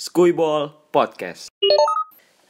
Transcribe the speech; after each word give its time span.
Skuyball 0.00 0.88
Podcast. 0.88 1.52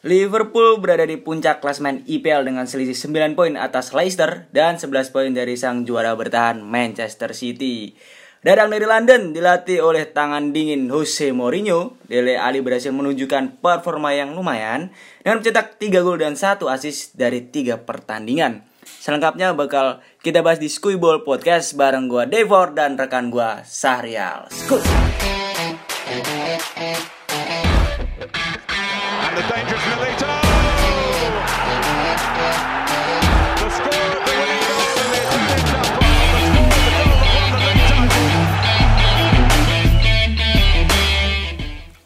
Liverpool 0.06 0.78
berada 0.78 1.02
di 1.02 1.18
puncak 1.18 1.58
klasemen 1.58 2.06
IPL 2.06 2.46
dengan 2.46 2.62
selisih 2.70 2.94
9 2.94 3.34
poin 3.34 3.58
atas 3.58 3.90
Leicester 3.90 4.46
dan 4.54 4.78
11 4.78 5.10
poin 5.10 5.34
dari 5.34 5.58
sang 5.58 5.82
juara 5.82 6.14
bertahan 6.14 6.62
Manchester 6.62 7.34
City. 7.34 7.98
Datang 8.46 8.70
dari 8.70 8.86
London, 8.86 9.34
dilatih 9.34 9.82
oleh 9.82 10.06
tangan 10.14 10.54
dingin 10.54 10.86
Jose 10.94 11.34
Mourinho, 11.34 11.98
Dele 12.06 12.38
Alli 12.38 12.62
berhasil 12.62 12.94
menunjukkan 12.94 13.58
performa 13.58 14.14
yang 14.14 14.38
lumayan 14.38 14.94
dengan 15.26 15.42
mencetak 15.42 15.74
3 15.82 16.06
gol 16.06 16.22
dan 16.22 16.38
1 16.38 16.62
assist 16.70 17.18
dari 17.18 17.50
3 17.50 17.82
pertandingan. 17.82 18.62
Selengkapnya 18.86 19.58
bakal 19.58 19.98
kita 20.22 20.46
bahas 20.46 20.62
di 20.62 20.70
Skuyball 20.70 21.26
Podcast 21.26 21.74
bareng 21.74 22.06
gua 22.06 22.30
Devor 22.30 22.78
dan 22.78 22.94
rekan 22.94 23.26
gua 23.26 23.66
Sahrial. 23.66 24.46
Skuy! 24.54 24.86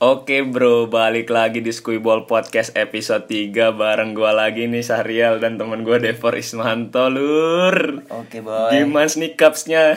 Oke 0.04 0.44
bro, 0.44 0.84
balik 0.84 1.32
lagi 1.32 1.64
di 1.64 1.72
Skuyball 1.72 2.28
Podcast 2.28 2.76
episode 2.76 3.24
3 3.24 3.72
bareng 3.72 4.12
gua 4.12 4.36
lagi 4.36 4.68
nih 4.68 4.84
Sahrial 4.84 5.40
dan 5.40 5.56
temen 5.56 5.80
gua 5.80 5.96
Devor 5.96 6.36
Ismanto 6.36 7.08
lur. 7.08 8.04
Oke 8.12 8.44
boy. 8.44 8.68
Gimana 8.68 9.08
nih 9.08 9.32
cupsnya? 9.32 9.96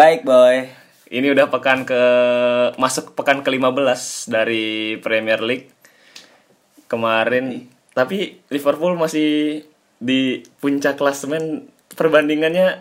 Baik 0.00 0.24
boy. 0.24 0.72
Ini 1.12 1.28
udah 1.28 1.52
pekan 1.52 1.84
ke 1.84 2.02
masuk 2.80 3.12
pekan 3.12 3.44
ke-15 3.44 4.32
dari 4.32 4.96
Premier 5.04 5.44
League. 5.44 5.68
Kemarin 6.88 7.68
tapi 7.92 8.40
Liverpool 8.48 8.96
masih 8.96 9.60
di 10.00 10.40
puncak 10.56 10.96
klasemen 10.96 11.68
perbandingannya 12.00 12.80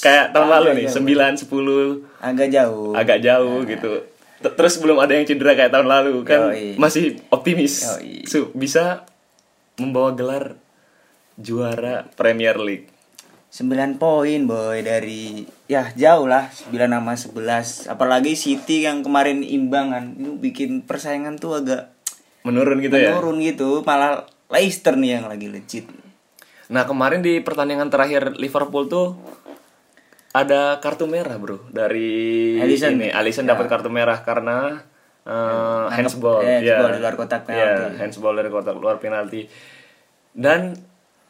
kayak 0.00 0.32
tahun 0.32 0.48
lalu 0.48 0.68
nih, 0.80 0.86
jauh. 0.88 1.44
9 1.44 2.24
10 2.24 2.24
Agak 2.24 2.48
jauh. 2.48 2.96
agak 2.96 3.18
jauh 3.20 3.60
gitu. 3.68 4.07
Terus 4.38 4.78
belum 4.78 4.98
ada 4.98 5.12
yang 5.12 5.26
cedera 5.26 5.52
kayak 5.52 5.70
tahun 5.70 5.86
lalu 5.86 6.22
kan 6.22 6.54
Yoi. 6.54 6.78
masih 6.78 7.18
optimis 7.28 7.82
Yoi. 7.84 8.22
Su- 8.24 8.54
bisa 8.54 9.06
membawa 9.74 10.14
gelar 10.14 10.54
juara 11.34 12.06
Premier 12.14 12.58
League. 12.58 12.90
9 13.48 13.96
poin 13.96 14.44
boy 14.44 14.84
dari 14.84 15.40
ya 15.64 15.88
jauh 15.96 16.28
lah 16.28 16.52
9 16.52 16.68
sama 16.76 17.16
11 17.16 17.88
apalagi 17.88 18.36
City 18.36 18.84
yang 18.84 19.00
kemarin 19.00 19.40
imbang 19.40 19.88
kan 19.88 20.04
itu 20.14 20.36
bikin 20.36 20.84
persaingan 20.84 21.40
tuh 21.40 21.56
agak 21.56 21.88
Menurun 22.44 22.76
gitu 22.78 22.92
ya. 22.92 23.16
menurun 23.16 23.40
gitu 23.40 23.80
malah 23.82 24.28
Leicester 24.52 25.00
nih 25.00 25.18
yang 25.18 25.32
lagi 25.32 25.48
legit 25.48 25.88
Nah, 26.68 26.84
kemarin 26.84 27.24
di 27.24 27.40
pertandingan 27.40 27.88
terakhir 27.88 28.36
Liverpool 28.36 28.84
tuh 28.84 29.16
ada 30.38 30.60
kartu 30.78 31.04
merah, 31.04 31.34
Bro, 31.34 31.66
dari 31.68 32.54
Alisson. 32.56 32.94
ini. 32.94 33.10
Alisson 33.10 33.42
Ya. 33.42 33.52
dapat 33.52 33.66
kartu 33.66 33.88
merah 33.88 34.20
karena 34.20 34.86
uh, 35.24 35.86
handsball. 35.88 36.40
eh, 36.40 36.60
Iya. 36.60 36.78
handsball 36.78 36.92
di 36.92 37.00
luar 37.00 37.14
kotak 37.14 37.42
Iya, 37.44 37.50
penalti. 37.74 37.94
handsball 37.96 38.34
dari 38.34 38.48
kotak 38.48 38.76
luar 38.76 38.96
penalti. 38.96 39.42
Dan 40.30 40.78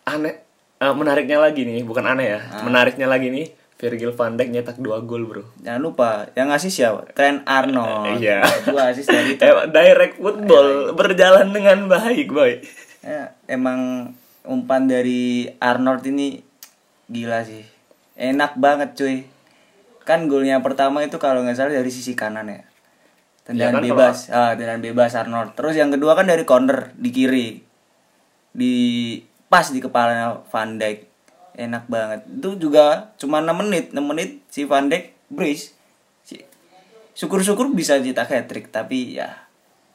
aneh 0.05 0.35
eh, 0.77 0.95
menariknya 0.95 1.39
lagi 1.39 1.65
nih, 1.65 1.83
bukan 1.83 2.05
aneh 2.07 2.27
ya. 2.29 2.41
Ah. 2.45 2.63
Menariknya 2.63 3.07
lagi 3.07 3.29
nih, 3.29 3.51
Virgil 3.75 4.13
van 4.13 4.35
Dijk 4.35 4.51
nyetak 4.53 4.77
2 4.77 5.03
gol, 5.03 5.23
Bro. 5.25 5.43
jangan 5.59 5.79
lupa 5.81 6.09
yang 6.33 6.49
ngasih 6.49 6.69
siapa 6.69 7.07
Trent 7.13 7.43
Arnold 7.45 8.19
Iya. 8.19 8.43
dua 8.65 8.91
asis 8.91 9.07
dari 9.07 9.35
Eh, 9.41 9.55
direct 9.69 10.19
football 10.19 10.93
berjalan 10.93 11.49
dengan 11.49 11.87
baik, 11.87 12.29
boy. 12.29 12.59
Ya, 13.01 13.35
emang 13.47 14.11
umpan 14.43 14.85
dari 14.85 15.47
Arnold 15.57 16.03
ini 16.05 16.43
gila 17.07 17.41
sih 17.41 17.63
enak 18.19 18.59
banget 18.59 18.91
cuy. 18.93 19.17
Kan 20.03 20.27
golnya 20.27 20.59
pertama 20.59 21.01
itu 21.01 21.17
kalau 21.17 21.41
nggak 21.41 21.55
salah 21.55 21.73
dari 21.73 21.89
sisi 21.89 22.13
kanan 22.13 22.51
ya. 22.51 22.61
Tendangan 23.45 23.81
Iya 23.81 23.89
kan, 23.89 23.97
bebas. 23.97 24.17
ah 24.29 24.53
tendangan 24.53 24.83
bebas 24.83 25.13
Arnold. 25.15 25.51
Terus 25.55 25.75
yang 25.75 25.89
kedua 25.89 26.13
kan 26.13 26.27
dari 26.27 26.43
corner 26.43 26.93
di 26.93 27.09
kiri. 27.09 27.49
Di 28.51 28.75
pas 29.47 29.71
di 29.71 29.79
kepalanya 29.79 30.43
Van 30.45 30.77
Dijk. 30.77 31.07
Enak 31.55 31.85
banget. 31.87 32.21
Itu 32.29 32.59
juga 32.59 33.15
cuma 33.17 33.39
6 33.39 33.55
menit. 33.57 33.85
6 33.91 34.03
menit 34.03 34.31
si 34.49 34.63
Van 34.63 34.87
Dijk 34.87 35.15
brace 35.29 35.73
Si- 36.23 36.45
syukur-syukur 37.15 37.69
bisa 37.71 37.97
cetak 37.97 38.29
hat 38.29 38.47
trick 38.47 38.69
tapi 38.69 39.15
ya 39.15 39.29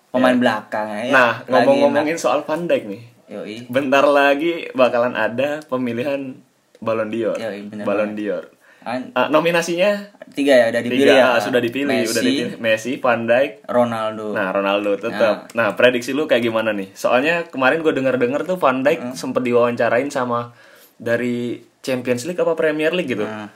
pemain 0.09 0.37
belakang 0.37 0.85
ya 0.85 1.09
Nah, 1.09 1.33
ngomong-ngomongin 1.47 2.13
soal 2.15 2.41
Van 2.41 2.63
Dijk 2.63 2.85
nih. 2.85 3.03
Yoi. 3.29 3.55
Bentar 3.65 4.05
lagi 4.05 4.69
bakalan 4.71 5.13
ada 5.13 5.63
pemilihan 5.63 6.37
Ballon 6.83 7.07
d'Or. 7.07 7.35
Yoi, 7.35 7.59
bener 7.65 7.83
Ballon 7.83 8.11
banget. 8.11 8.19
d'Or. 8.21 8.45
An- 8.83 9.15
Ah, 9.15 9.31
nominasinya 9.31 9.95
tiga 10.29 10.51
ya 10.53 10.65
udah 10.67 10.81
dipilih 10.83 11.07
tiga 11.07 11.15
ya 11.15 11.25
ah, 11.29 11.39
sudah 11.39 11.57
dipilih, 11.57 11.87
Messi, 11.89 12.11
udah 12.11 12.21
dipilih 12.21 12.53
Messi, 12.59 12.91
Van 12.99 13.23
Dijk, 13.23 13.51
Ronaldo 13.65 14.35
nah 14.35 14.51
Ronaldo 14.51 14.91
tetap. 14.97 15.47
Nah, 15.53 15.71
prediksi 15.73 16.11
lu 16.11 16.27
kayak 16.27 16.43
gimana 16.43 16.69
nih? 16.69 16.91
Soalnya 16.91 17.47
kemarin 17.47 17.79
gue 17.79 17.89
denger-dengar 17.89 18.43
tuh 18.43 18.59
Van 18.59 18.83
Dijk 18.83 18.99
Hmm. 19.01 19.15
sempet 19.15 19.39
diwawancarain 19.41 20.11
sama 20.11 20.51
dari 20.93 21.63
Champions 21.79 22.23
League 22.23 22.37
apa 22.37 22.53
Premier 22.53 22.91
League 22.91 23.07
gitu. 23.07 23.23
Hmm. 23.23 23.47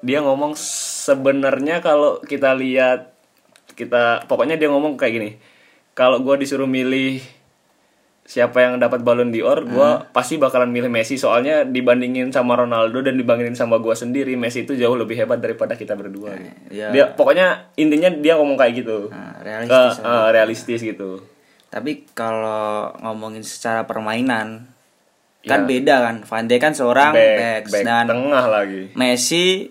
Dia 0.00 0.20
ngomong 0.20 0.56
sebenarnya 0.56 1.78
kalau 1.78 2.16
kita 2.18 2.52
lihat 2.54 3.12
kita 3.70 4.24
pokoknya 4.24 4.56
dia 4.56 4.68
ngomong 4.68 4.96
kayak 4.96 5.12
gini. 5.14 5.30
Kalau 5.92 6.20
gue 6.20 6.36
disuruh 6.38 6.64
milih 6.64 7.20
siapa 8.30 8.62
yang 8.62 8.78
dapat 8.78 9.02
Ballon 9.02 9.28
d'Or, 9.28 9.66
gue 9.66 9.90
Hmm. 9.90 10.06
pasti 10.08 10.38
bakalan 10.38 10.70
milih 10.70 10.86
Messi. 10.86 11.18
Soalnya 11.18 11.66
dibandingin 11.66 12.30
sama 12.30 12.54
Ronaldo 12.54 13.02
dan 13.02 13.18
dibandingin 13.18 13.52
sama 13.52 13.76
gue 13.76 13.90
sendiri, 13.92 14.38
Messi 14.38 14.62
itu 14.62 14.72
jauh 14.72 14.94
lebih 14.94 15.18
hebat 15.18 15.36
daripada 15.36 15.74
kita 15.74 15.92
berdua. 15.92 16.30
gitu. 16.32 16.54
ya. 16.70 16.88
Dia 16.88 17.10
pokoknya 17.10 17.74
intinya 17.74 18.06
dia 18.08 18.38
ngomong 18.38 18.54
kayak 18.54 18.74
gitu, 18.78 19.10
Nah, 19.10 19.34
Ke- 19.34 19.42
realistis 19.42 19.94
ya. 19.96 20.06
eh, 20.06 20.28
realistis 20.30 20.80
gitu. 20.84 21.10
tapi 21.68 22.02
kalau 22.12 22.90
ngomongin 22.98 23.42
secara 23.42 23.82
permainan 23.84 24.66
Ya. 25.40 25.50
kan 25.50 25.60
beda 25.64 25.94
kan 26.00 26.16
Van 26.20 26.44
Dijk 26.44 26.60
kan 26.60 26.72
seorang 26.72 27.10
Back, 27.10 27.36
backs 27.36 27.70
back 27.72 27.84
dan 27.84 28.04
tengah 28.06 28.44
lagi. 28.46 28.82
Messi 28.92 29.70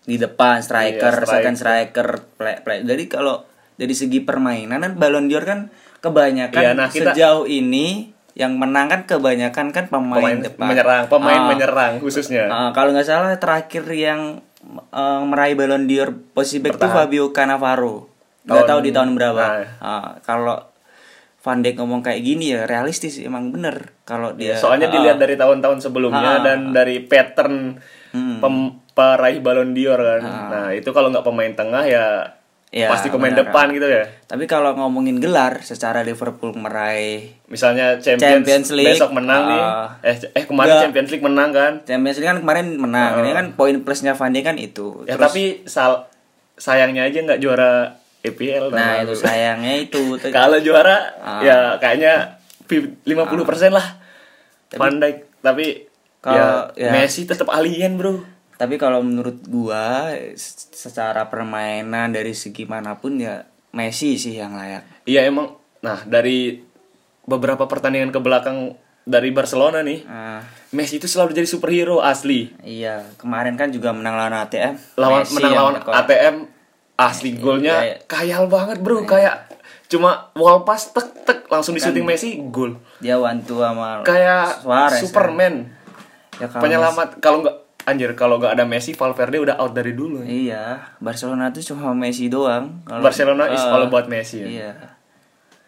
di 0.00 0.16
depan 0.16 0.58
striker, 0.60 1.14
Iya, 1.16 1.26
second 1.28 1.56
striker. 1.56 2.08
striker 2.20 2.36
play, 2.36 2.56
play. 2.60 2.78
jadi 2.84 3.04
kalau 3.08 3.42
dari 3.72 3.90
segi 3.92 4.18
permainan 4.20 4.78
kan 4.78 4.92
Ballon 4.94 5.26
d'Or 5.26 5.42
kan 5.42 5.60
kebanyakan 6.02 6.58
Iya, 6.58 6.70
nah, 6.74 6.88
kita- 6.88 7.14
sejauh 7.14 7.46
ini 7.46 8.10
yang 8.32 8.56
menang 8.56 8.88
kan 8.88 9.04
kebanyakan 9.04 9.70
kan 9.70 9.84
pemain, 9.86 10.18
Pemain 10.18 10.38
depan 10.40 10.66
menyerang, 10.66 11.04
pemain 11.06 11.36
Ah. 11.38 11.48
menyerang 11.48 11.92
khususnya. 11.98 12.48
Ah, 12.48 12.70
kalau 12.70 12.90
nggak 12.90 13.04
salah 13.04 13.36
terakhir 13.36 13.86
yang 13.88 14.42
eh, 14.90 15.20
meraih 15.22 15.52
Ballon 15.52 15.84
d'Or 15.84 16.14
posisi 16.32 16.58
back 16.58 16.76
itu. 16.76 16.86
Fabio 16.86 17.24
Cannavaro. 17.30 18.06
Nggak 18.42 18.64
tahu 18.64 18.80
di 18.80 18.90
tahun 18.90 19.10
berapa. 19.12 19.42
Nah. 19.42 19.66
Ah, 19.78 20.08
kalau 20.20 20.58
Van 21.40 21.58
Dijk 21.58 21.74
ngomong 21.76 22.00
kayak 22.00 22.22
gini 22.22 22.50
ya 22.50 22.64
realistis 22.64 23.18
emang 23.18 23.50
bener 23.50 23.90
kalau 24.02 24.30
dia. 24.32 24.54
Soalnya 24.54 24.86
ah, 24.86 24.92
dilihat 24.92 25.18
dari 25.18 25.34
tahun-tahun 25.34 25.78
sebelumnya 25.80 26.38
Ah. 26.38 26.40
dan 26.40 26.70
dari 26.70 26.98
pattern 27.00 27.82
Hmm. 28.10 28.38
pem- 28.38 28.78
peraih 28.92 29.40
Ballon 29.40 29.72
d'Or 29.72 29.98
kan. 29.98 30.22
Nah, 30.22 30.66
itu 30.70 30.88
kalau 30.88 31.10
nggak 31.10 31.24
pemain 31.24 31.50
tengah 31.50 31.82
ya, 31.82 32.04
Ya, 32.72 32.88
pasti 32.88 33.12
pemain 33.12 33.28
benar. 33.30 33.52
depan 33.52 33.68
gitu 33.68 33.84
ya. 33.84 34.08
Tapi 34.24 34.48
kalau 34.48 34.72
ngomongin 34.72 35.20
gelar 35.20 35.60
secara 35.60 36.00
Liverpool 36.00 36.56
meraih 36.56 37.36
Misalnya 37.46 38.00
Champions, 38.00 38.24
Champions 38.40 38.68
League, 38.72 38.96
besok 38.96 39.12
menang 39.12 39.42
nih. 39.44 39.60
ah. 39.60 39.86
Eh 40.00 40.16
eh 40.32 40.44
kemarin 40.46 40.68
Nggak. 40.70 40.82
Champions 40.82 41.10
League 41.12 41.20
menang 41.22 41.50
kan. 41.52 41.72
Champions 41.82 42.16
League 42.16 42.26
kan 42.26 42.38
kemarin 42.38 42.66
menang. 42.74 43.10
Ini 43.18 43.30
kan 43.30 43.46
poin 43.52 43.76
plusnya 43.78 44.12
Van 44.14 44.32
Dijk 44.32 44.44
kan 44.46 44.56
itu. 44.56 45.04
Ya 45.04 45.14
Terus- 45.14 45.22
tapi 45.22 45.42
sal 45.66 46.08
sayangnya 46.54 47.04
aja 47.04 47.18
nggak 47.18 47.38
juara 47.38 47.92
EPL 48.22 48.70
nah 48.70 49.04
itu 49.04 49.14
sayangnya 49.16 49.74
itu. 49.78 50.16
Kalau 50.32 50.56
juara 50.56 51.12
Ah. 51.20 51.44
ya 51.44 51.58
kayaknya 51.76 52.40
fi- 52.64 52.88
50% 53.04 53.68
lah. 53.68 54.00
Van 54.72 54.96
Dijk 54.96 55.28
tapi 55.40 55.92
Kalau- 56.18 56.72
ya, 56.72 56.88
ya. 56.88 56.90
Messi 56.94 57.28
tetap 57.28 57.52
alien, 57.52 58.00
Bro. 58.00 58.24
Tapi 58.62 58.78
kalau 58.78 59.02
menurut 59.02 59.42
gua 59.50 60.14
secara 60.70 61.26
permainan 61.26 62.14
dari 62.14 62.30
segi 62.30 62.62
mana 62.62 62.94
pun 62.94 63.18
ya 63.18 63.42
Messi 63.74 64.14
sih 64.14 64.38
yang 64.38 64.54
layak. 64.54 65.02
Iya 65.02 65.26
emang 65.26 65.58
nah 65.82 65.98
dari 66.06 66.62
beberapa 67.26 67.66
pertandingan 67.66 68.14
ke 68.14 68.22
belakang 68.22 68.78
dari 69.02 69.34
Barcelona 69.34 69.82
nih, 69.82 70.06
Ah, 70.06 70.46
Messi 70.70 71.02
itu 71.02 71.10
selalu 71.10 71.34
jadi 71.34 71.48
superhero 71.50 71.98
asli. 71.98 72.54
iya, 72.62 73.02
kemarin 73.18 73.58
kan 73.58 73.74
juga 73.74 73.90
menang 73.90 74.14
lawan 74.14 74.46
ATM. 74.46 74.78
Lawan 74.94 75.26
Messi 75.26 75.34
menang 75.42 75.54
lawan. 75.58 75.74
ATM 75.82 76.36
asli 76.94 77.34
golnya 77.34 77.82
iya. 77.82 77.96
kayal 78.06 78.46
banget, 78.46 78.78
Bro. 78.78 79.02
Kayak 79.02 79.50
cuma 79.90 80.30
wall 80.38 80.62
pass 80.62 80.94
tek 80.94 81.26
tek 81.26 81.50
langsung 81.50 81.74
di 81.74 81.82
shooting 81.82 82.06
Messi 82.06 82.38
gol. 82.46 82.78
Dia 83.02 83.18
two 83.42 83.58
sama 83.58 84.06
Kayak 84.06 84.62
Suarez, 84.62 85.02
Superman. 85.02 85.54
Ya, 86.38 86.46
kalau 86.46 86.62
Penyelamat 86.64 87.08
kalau 87.18 87.42
nggak 87.42 87.56
anjir 87.84 88.12
kalau 88.12 88.36
nggak 88.36 88.54
ada 88.54 88.64
Messi 88.64 88.92
Valverde 88.92 89.38
udah 89.38 89.56
out 89.56 89.72
dari 89.72 89.92
dulu. 89.92 90.22
Iya, 90.22 90.94
Barcelona 90.98 91.50
tuh 91.50 91.62
cuma 91.64 91.90
Messi 91.92 92.26
doang. 92.26 92.82
Kalau- 92.82 93.02
Barcelona 93.02 93.44
is 93.48 93.58
Eh, 93.58 93.68
all 93.68 93.84
about 93.84 94.06
Messi 94.06 94.38
ya. 94.38 94.46
Iya. 94.48 94.72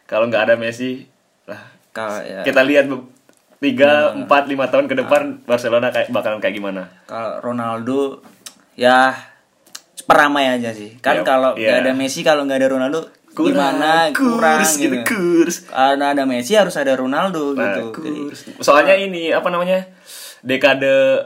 Kalau 0.04 0.28
nggak 0.28 0.44
ada 0.44 0.54
Messi, 0.54 1.08
lah 1.44 1.60
Kalau 1.90 2.18
ya, 2.20 2.42
kita 2.42 2.60
lihat 2.60 2.86
tiga, 3.56 4.12
empat, 4.12 4.44
lima 4.44 4.66
tahun 4.66 4.84
ke 4.84 4.94
depan 4.96 5.40
Barcelona 5.42 5.88
kayak 5.88 6.10
bakalan 6.10 6.38
kayak 6.38 6.54
gimana? 6.54 6.82
kalau 7.04 7.40
Ronaldo 7.40 8.20
ya 8.74 9.14
peramai 10.02 10.50
aja 10.50 10.70
sih. 10.70 10.98
Kan 10.98 11.20
Ya, 11.20 11.22
kalau 11.24 11.54
iya. 11.54 11.70
nggak 11.72 11.78
ada 11.82 11.92
Messi, 11.94 12.20
kalau 12.20 12.44
nggak 12.44 12.60
ada 12.60 12.68
Ronaldo 12.68 12.98
gimana 13.32 14.14
kurang 14.14 14.62
kurs, 14.62 14.78
gitu. 14.78 14.94
gitu, 14.94 14.96
kurs. 15.04 15.56
Karena 15.66 16.14
ada 16.14 16.22
Messi 16.22 16.54
harus 16.54 16.74
ada 16.74 16.92
Ronaldo 16.92 17.50
Nah, 17.52 17.74
gitu. 17.74 17.82
Jadi, 17.96 18.20
kurs. 18.28 18.38
Soalnya 18.60 18.94
ini 18.94 19.30
apa 19.30 19.48
namanya? 19.48 19.82
Dekade 20.40 21.24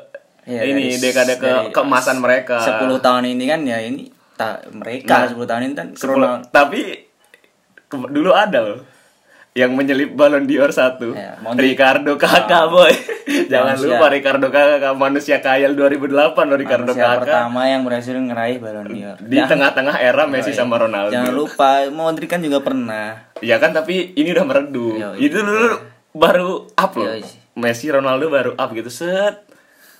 Iya, 0.48 0.62
ini 0.66 0.96
dekade 0.96 1.34
ke 1.34 1.44
dari 1.44 1.68
keemasan 1.70 2.18
mereka. 2.18 2.56
10 2.58 2.88
tahun 2.98 3.24
ini 3.28 3.44
kan 3.44 3.60
ya 3.62 3.78
ini 3.78 4.08
tak 4.32 4.64
mereka 4.70 5.14
Nah, 5.20 5.28
10 5.28 5.44
tahun 5.44 5.62
ini 5.62 5.74
kan 5.74 5.88
Sepuluh- 5.92 6.24
Ronaldo 6.24 6.48
tapi 6.48 6.80
ke- 7.84 8.10
dulu 8.10 8.30
ada 8.32 8.60
loh 8.62 8.80
yang 9.50 9.74
menyelip 9.74 10.14
Ballon 10.14 10.44
d'Or 10.44 10.70
satu 10.70 11.12
Ya, 11.18 11.34
Monti- 11.38 11.66
Ricardo 11.66 12.14
Kakak 12.14 12.64
boy 12.68 12.92
jangan 13.44 13.74
Manusia. 13.74 13.88
lupa 13.90 14.06
Ricardo 14.08 14.46
Kakak 14.48 14.94
manusia 14.94 15.36
kayal 15.38 15.72
2008 15.72 16.06
loh 16.44 16.54
Ricardo 16.54 16.86
manusia 16.86 17.04
Kakak 17.04 17.20
pertama 17.24 17.60
yang 17.66 17.82
berhasil 17.82 18.14
ngeraih 18.14 18.56
Ballon 18.56 18.86
d'Or. 18.86 19.16
di 19.20 19.36
tengah-tengah 19.38 19.96
era 19.98 20.24
Messi 20.24 20.52
sama 20.52 20.78
Ronaldo 20.78 21.10
Jangan 21.10 21.34
lupa 21.34 21.68
Modric 21.90 22.30
kan 22.30 22.40
juga 22.40 22.62
pernah. 22.62 23.26
ya 23.38 23.58
kan 23.58 23.72
tapi 23.72 24.14
ini 24.14 24.30
udah 24.30 24.44
meredu 24.44 24.94
Yoi. 24.94 25.16
itu 25.20 25.36
dulu 25.36 25.76
baru 26.10 26.50
up 26.70 26.92
loh 26.94 27.10
Yoi. 27.10 27.22
Messi 27.54 27.86
Ronaldo 27.88 28.28
baru 28.28 28.52
up 28.54 28.70
gitu 28.70 28.88
set 28.88 29.47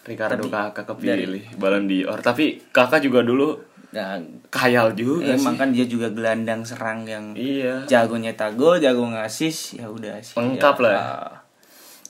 Ricardo 0.09 0.49
Kakak 0.49 0.85
kepilih 0.89 1.45
Ballon 1.61 1.85
d'Or 1.85 2.19
tapi 2.25 2.65
Kakak 2.73 3.05
juga 3.05 3.21
dulu 3.21 3.69
Ya, 3.89 4.21
khayal 4.53 4.93
juga 4.93 5.33
emang 5.33 5.57
sih 5.57 5.61
kan 5.65 5.69
dia 5.73 5.89
juga 5.89 6.13
gelandang 6.13 6.61
serang 6.61 7.09
yang 7.09 7.33
iya 7.33 7.89
jago 7.89 8.21
nyetak 8.21 8.53
gol, 8.53 8.77
jago 8.77 9.09
ngasis, 9.09 9.81
ya 9.81 9.89
udah 9.89 10.21
sih. 10.21 10.37
Lengkap 10.37 10.77
Ya, 10.77 10.85
lah. 10.85 10.97
ah. 11.01 11.33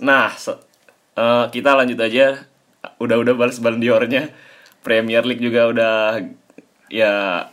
Nah, 0.03 0.27
se- 0.35 0.59
eh, 1.15 1.47
kita 1.55 1.79
lanjut 1.79 2.03
aja. 2.03 2.35
Udah-udah 2.99 3.31
balas 3.39 3.63
Ballon 3.63 3.79
d'Or-nya. 3.79 4.27
Premier 4.83 5.23
League 5.23 5.39
juga 5.39 5.71
udah 5.71 6.19
ya 6.91 7.47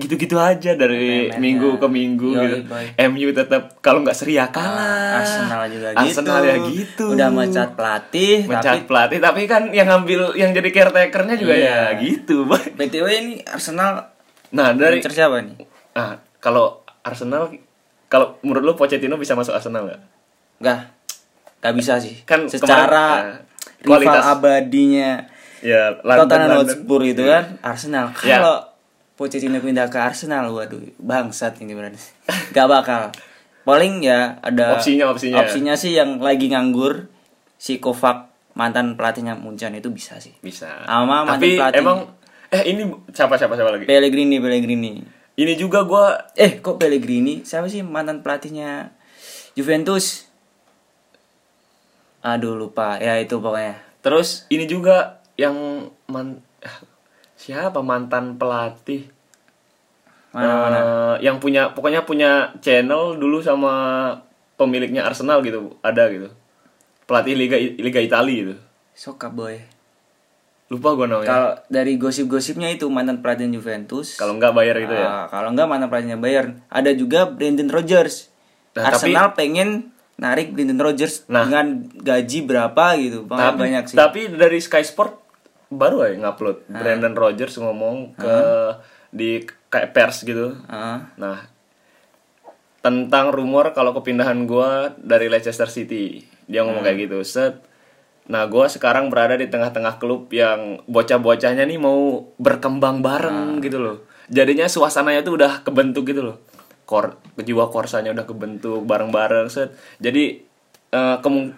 gitu-gitu 0.00 0.34
aja 0.34 0.72
dari 0.72 1.28
minggu 1.32 1.76
ke 1.76 1.86
minggu 1.86 2.32
Yoi, 2.32 2.42
gitu. 2.42 2.58
boy. 2.66 2.84
MU 3.06 3.28
tetap 3.30 3.78
kalau 3.78 4.00
nggak 4.00 4.12
seri 4.12 4.34
ya 4.34 4.48
kalah. 4.48 5.20
Arsenal 5.20 5.68
juga 5.68 5.92
Arsenal 5.92 6.38
gitu. 6.38 6.48
ya 6.48 6.56
gitu. 6.66 7.04
Udah 7.12 7.28
mecat 7.28 7.70
pelatih, 7.72 8.36
Mencat 8.44 8.64
tapi 8.74 8.80
pelatih 8.82 9.18
tapi 9.18 9.40
kan 9.44 9.62
yang 9.68 9.86
ngambil 9.86 10.32
yang 10.34 10.50
jadi 10.50 10.68
caretakernya 10.70 11.36
juga 11.36 11.52
Iya. 11.52 11.76
ya 11.94 12.00
gitu, 12.00 12.44
boy. 12.44 12.58
BTW 12.72 13.06
ini 13.20 13.34
Arsenal 13.44 14.08
Nah, 14.50 14.72
dari 14.72 14.98
siapa 14.98 15.38
nih? 15.38 15.62
ah 15.92 16.16
kalau 16.38 16.80
Arsenal 17.00 17.52
kalau 18.06 18.40
menurut 18.40 18.64
lu 18.64 18.72
Pochettino 18.74 19.14
bisa 19.14 19.32
masuk 19.32 19.52
Arsenal 19.52 19.84
nggak? 19.84 20.00
Enggak. 20.58 20.80
Gak 21.60 21.74
bisa 21.76 21.92
sih. 21.96 22.24
Kan 22.24 22.48
secara 22.48 22.88
kemarin, 22.88 23.20
eh, 23.20 23.38
rival 23.78 23.90
kualitas- 24.02 24.26
abadinya 24.26 25.10
Ya, 25.60 25.92
Tottenham 25.92 26.56
London. 26.56 26.64
Hotspur 26.64 27.00
itu 27.04 27.20
kan 27.22 27.44
Arsenal. 27.60 28.16
Ya. 28.24 28.40
Pochettino 29.20 29.60
pindah 29.60 29.92
ke 29.92 30.00
Arsenal, 30.00 30.48
waduh, 30.48 30.80
bangsat 30.96 31.60
ini 31.60 31.76
berarti. 31.76 32.00
Gak 32.56 32.64
bakal. 32.64 33.12
Paling 33.60 34.00
ya 34.00 34.40
ada 34.40 34.80
Opsinya, 34.80 35.12
opsinya. 35.12 35.44
Opsinya 35.44 35.76
sih 35.76 35.92
yang 35.92 36.16
lagi 36.16 36.48
nganggur 36.48 37.12
si 37.60 37.76
Kovac 37.76 38.32
mantan 38.56 38.96
pelatihnya 38.96 39.36
Munchen 39.36 39.76
itu 39.76 39.92
bisa 39.92 40.16
sih. 40.16 40.32
Bisa. 40.40 40.88
Sama 40.88 41.28
mantan 41.28 41.36
Tapi 41.36 41.48
pelatih. 41.60 41.80
emang 41.84 41.98
eh 42.48 42.64
ini 42.64 42.88
siapa 43.12 43.36
siapa 43.36 43.52
siapa 43.52 43.76
lagi? 43.76 43.84
Pellegrini, 43.84 44.40
Pellegrini. 44.40 45.04
Ini 45.36 45.52
juga 45.54 45.84
gua 45.84 46.32
Eh, 46.32 46.56
kok 46.58 46.80
Pellegrini? 46.80 47.44
Siapa 47.44 47.68
sih 47.68 47.84
mantan 47.84 48.24
pelatihnya 48.24 48.88
Juventus? 49.52 50.24
Aduh, 52.20 52.56
lupa. 52.56 52.96
Ya 52.96 53.20
itu 53.20 53.36
pokoknya. 53.36 53.76
terus 54.00 54.48
ini 54.48 54.64
juga 54.64 55.20
yang 55.36 55.52
man 56.08 56.40
siapa 57.40 57.80
mantan 57.80 58.36
pelatih 58.36 59.08
Mana-mana. 60.30 60.78
Eh, 60.78 61.24
yang 61.24 61.42
punya 61.42 61.72
pokoknya 61.72 62.04
punya 62.04 62.30
channel 62.60 63.16
dulu 63.16 63.40
sama 63.40 63.72
pemiliknya 64.54 65.02
Arsenal 65.02 65.40
gitu 65.40 65.74
ada 65.80 66.06
gitu 66.06 66.30
pelatih 67.02 67.34
liga 67.34 67.56
liga 67.58 67.98
Italia 67.98 68.36
gitu 68.38 68.54
Soka 68.92 69.26
boy. 69.26 69.58
lupa 70.68 70.94
gua 70.94 71.08
namanya 71.08 71.26
Kalau 71.26 71.50
dari 71.66 71.96
gosip-gosipnya 71.96 72.70
itu 72.70 72.86
mantan 72.86 73.18
pelatih 73.18 73.50
Juventus. 73.50 74.14
kalau 74.14 74.38
nggak 74.38 74.52
bayar 74.52 74.78
gitu 74.78 74.94
ya 74.94 75.02
Ah, 75.02 75.26
kalau 75.26 75.50
enggak 75.50 75.66
mantan 75.66 75.88
pelatihnya 75.88 76.14
Bayern. 76.16 76.62
Ada 76.68 76.94
juga 76.94 77.26
Brendan 77.26 77.66
Rodgers. 77.66 78.30
Nah, 78.70 78.86
Arsenal 78.86 79.34
pengen 79.34 79.90
narik 80.14 80.54
Brendan 80.54 80.78
Rodgers 80.78 81.26
Nah. 81.26 81.42
dengan 81.42 81.66
gaji 81.90 82.38
berapa 82.44 82.84
gitu. 82.94 83.26
Tapi 83.26 83.58
banyak 83.58 83.84
sih. 83.88 83.96
tapi 83.98 84.30
dari 84.30 84.62
Sky 84.62 84.84
Sport 84.84 85.19
baru 85.70 86.02
aja 86.02 86.18
ngupload 86.18 86.66
Brandon 86.66 87.14
Rogers 87.14 87.54
ngomong 87.56 88.18
ke 88.18 88.36
di 89.10 89.42
kayak 89.70 89.94
pers 89.94 90.26
gitu 90.26 90.58
Ah, 90.66 91.14
Nah, 91.14 91.46
tentang 92.80 93.30
rumor 93.30 93.70
kalau 93.70 93.94
kepindahan 93.94 94.50
gua 94.50 94.94
dari 94.98 95.30
Leicester 95.30 95.70
City, 95.70 96.26
dia 96.50 96.66
ngomong 96.66 96.82
kayak 96.82 97.06
gitu. 97.06 97.22
Set. 97.22 97.60
Nah, 98.30 98.46
gua 98.46 98.66
sekarang 98.70 99.10
berada 99.12 99.36
di 99.36 99.46
tengah-tengah 99.46 100.00
klub 100.00 100.30
yang 100.32 100.80
bocah-bocahnya 100.86 101.66
nih 101.66 101.78
mau 101.78 102.30
berkembang 102.40 103.02
bareng 103.04 103.60
gitu 103.62 103.78
loh. 103.78 103.96
Jadinya 104.30 104.70
suasananya 104.70 105.26
tuh 105.26 105.38
udah 105.38 105.60
kebentuk 105.66 106.06
gitu 106.08 106.22
loh. 106.22 106.36
Kor 106.86 107.18
jiwa 107.38 107.70
korsanya 107.70 108.10
udah 108.14 108.26
kebentuk 108.26 108.82
bareng-bareng 108.86 109.50
set. 109.50 109.74
Jadi 110.02 110.42
eh 110.90 111.16
kemung 111.22 111.54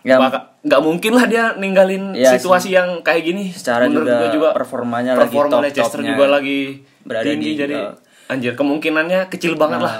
Ya, 0.00 0.16
nggak 0.58 0.80
mungkin 0.80 1.12
lah 1.12 1.24
dia 1.24 1.52
ninggalin 1.54 2.10
Iya 2.10 2.32
situasi 2.32 2.70
yang 2.70 3.02
kayak 3.02 3.22
gini. 3.24 3.50
Secara 3.50 3.84
Menurut 3.84 4.08
juga 4.08 4.30
gua 4.32 4.50
performanya 4.52 5.12
lagi 5.12 5.28
performa 5.28 5.58
top-topnya. 5.58 5.68
Leicester 5.68 6.00
juga 6.02 6.24
lagi 6.30 6.60
Berada 7.00 7.24
tinggi 7.24 7.50
di- 7.50 7.58
jadi 7.58 7.76
uh, 7.76 7.92
anjir 8.28 8.52
kemungkinannya 8.54 9.20
kecil 9.26 9.54
banget 9.54 9.78
Nah. 9.78 9.84
lah 9.84 9.96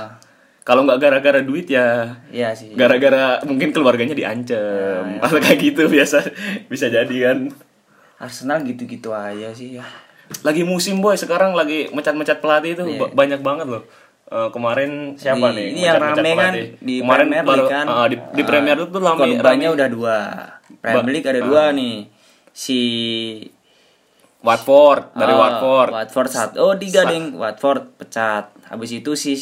kalau 0.63 0.85
nggak 0.85 0.99
gara-gara 0.99 1.41
duit 1.41 1.65
ya 1.67 2.13
Iya 2.29 2.53
sih. 2.53 2.73
gara-gara 2.73 3.41
mungkin 3.43 3.69
keluarganya 3.71 4.13
diancam 4.13 5.05
Nah, 5.11 5.25
atau 5.25 5.39
kayak 5.39 5.59
gitu 5.63 5.89
biasa 5.89 6.21
bisa 6.67 6.89
jadi 6.89 7.17
kan 7.27 7.49
Arsenal 8.19 8.61
gitu-gitu 8.63 9.09
aja 9.11 9.49
sih 9.51 9.77
ya. 9.77 9.85
lagi 10.43 10.61
musim 10.61 10.99
boy 10.99 11.15
sekarang 11.15 11.53
lagi 11.53 11.89
mecat-mecat 11.89 12.39
pelatih 12.39 12.75
itu 12.75 12.85
ba- 12.95 13.13
banyak 13.15 13.41
banget 13.41 13.65
loh 13.67 13.83
Eh, 14.29 14.49
kemarin 14.51 14.91
siapa 15.15 15.41
Di- 15.49 15.57
nih 15.57 15.67
ini 15.73 15.81
yang 15.83 15.97
rame 15.97 16.21
kan 16.31 16.53
pelatih? 16.53 16.69
di 16.79 16.95
kemarin 17.01 17.25
Premier 17.25 17.43
baru 17.43 17.57
League 17.59 17.73
kan. 17.73 17.87
ah, 17.89 18.07
di, 18.07 18.17
di 18.31 18.43
Premier 18.45 18.77
League 18.77 18.93
tuh 18.93 19.01
rame, 19.01 19.21
Korbannya 19.35 19.69
udah 19.73 19.89
dua. 19.89 20.19
Premier 20.79 21.11
League 21.11 21.27
ada 21.27 21.41
dua 21.41 21.63
nih. 21.71 21.97
Si 22.51 22.81
Watford 24.39 25.03
dari 25.13 25.33
Ah, 25.33 25.39
Watford 25.39 25.91
Watford 25.91 26.29
satu. 26.29 26.55
Oh, 26.61 26.75
tiga 26.75 27.03
ding. 27.05 27.35
Watford 27.35 27.97
pecat. 27.97 28.53
Habis 28.69 28.91
itu 28.95 29.13
si 29.15 29.35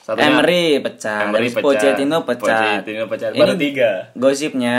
Satunya 0.00 0.30
Emery 0.32 0.78
pecat. 0.78 1.28
Emery 1.28 1.48
pecat. 1.50 1.64
Pochettino 1.64 2.18
pecat. 2.22 2.48
Pochettino 2.80 3.04
pecat. 3.04 3.30
Ini 3.30 3.40
Baru 3.40 3.54
tiga. 3.56 3.90
Gosipnya 4.14 4.78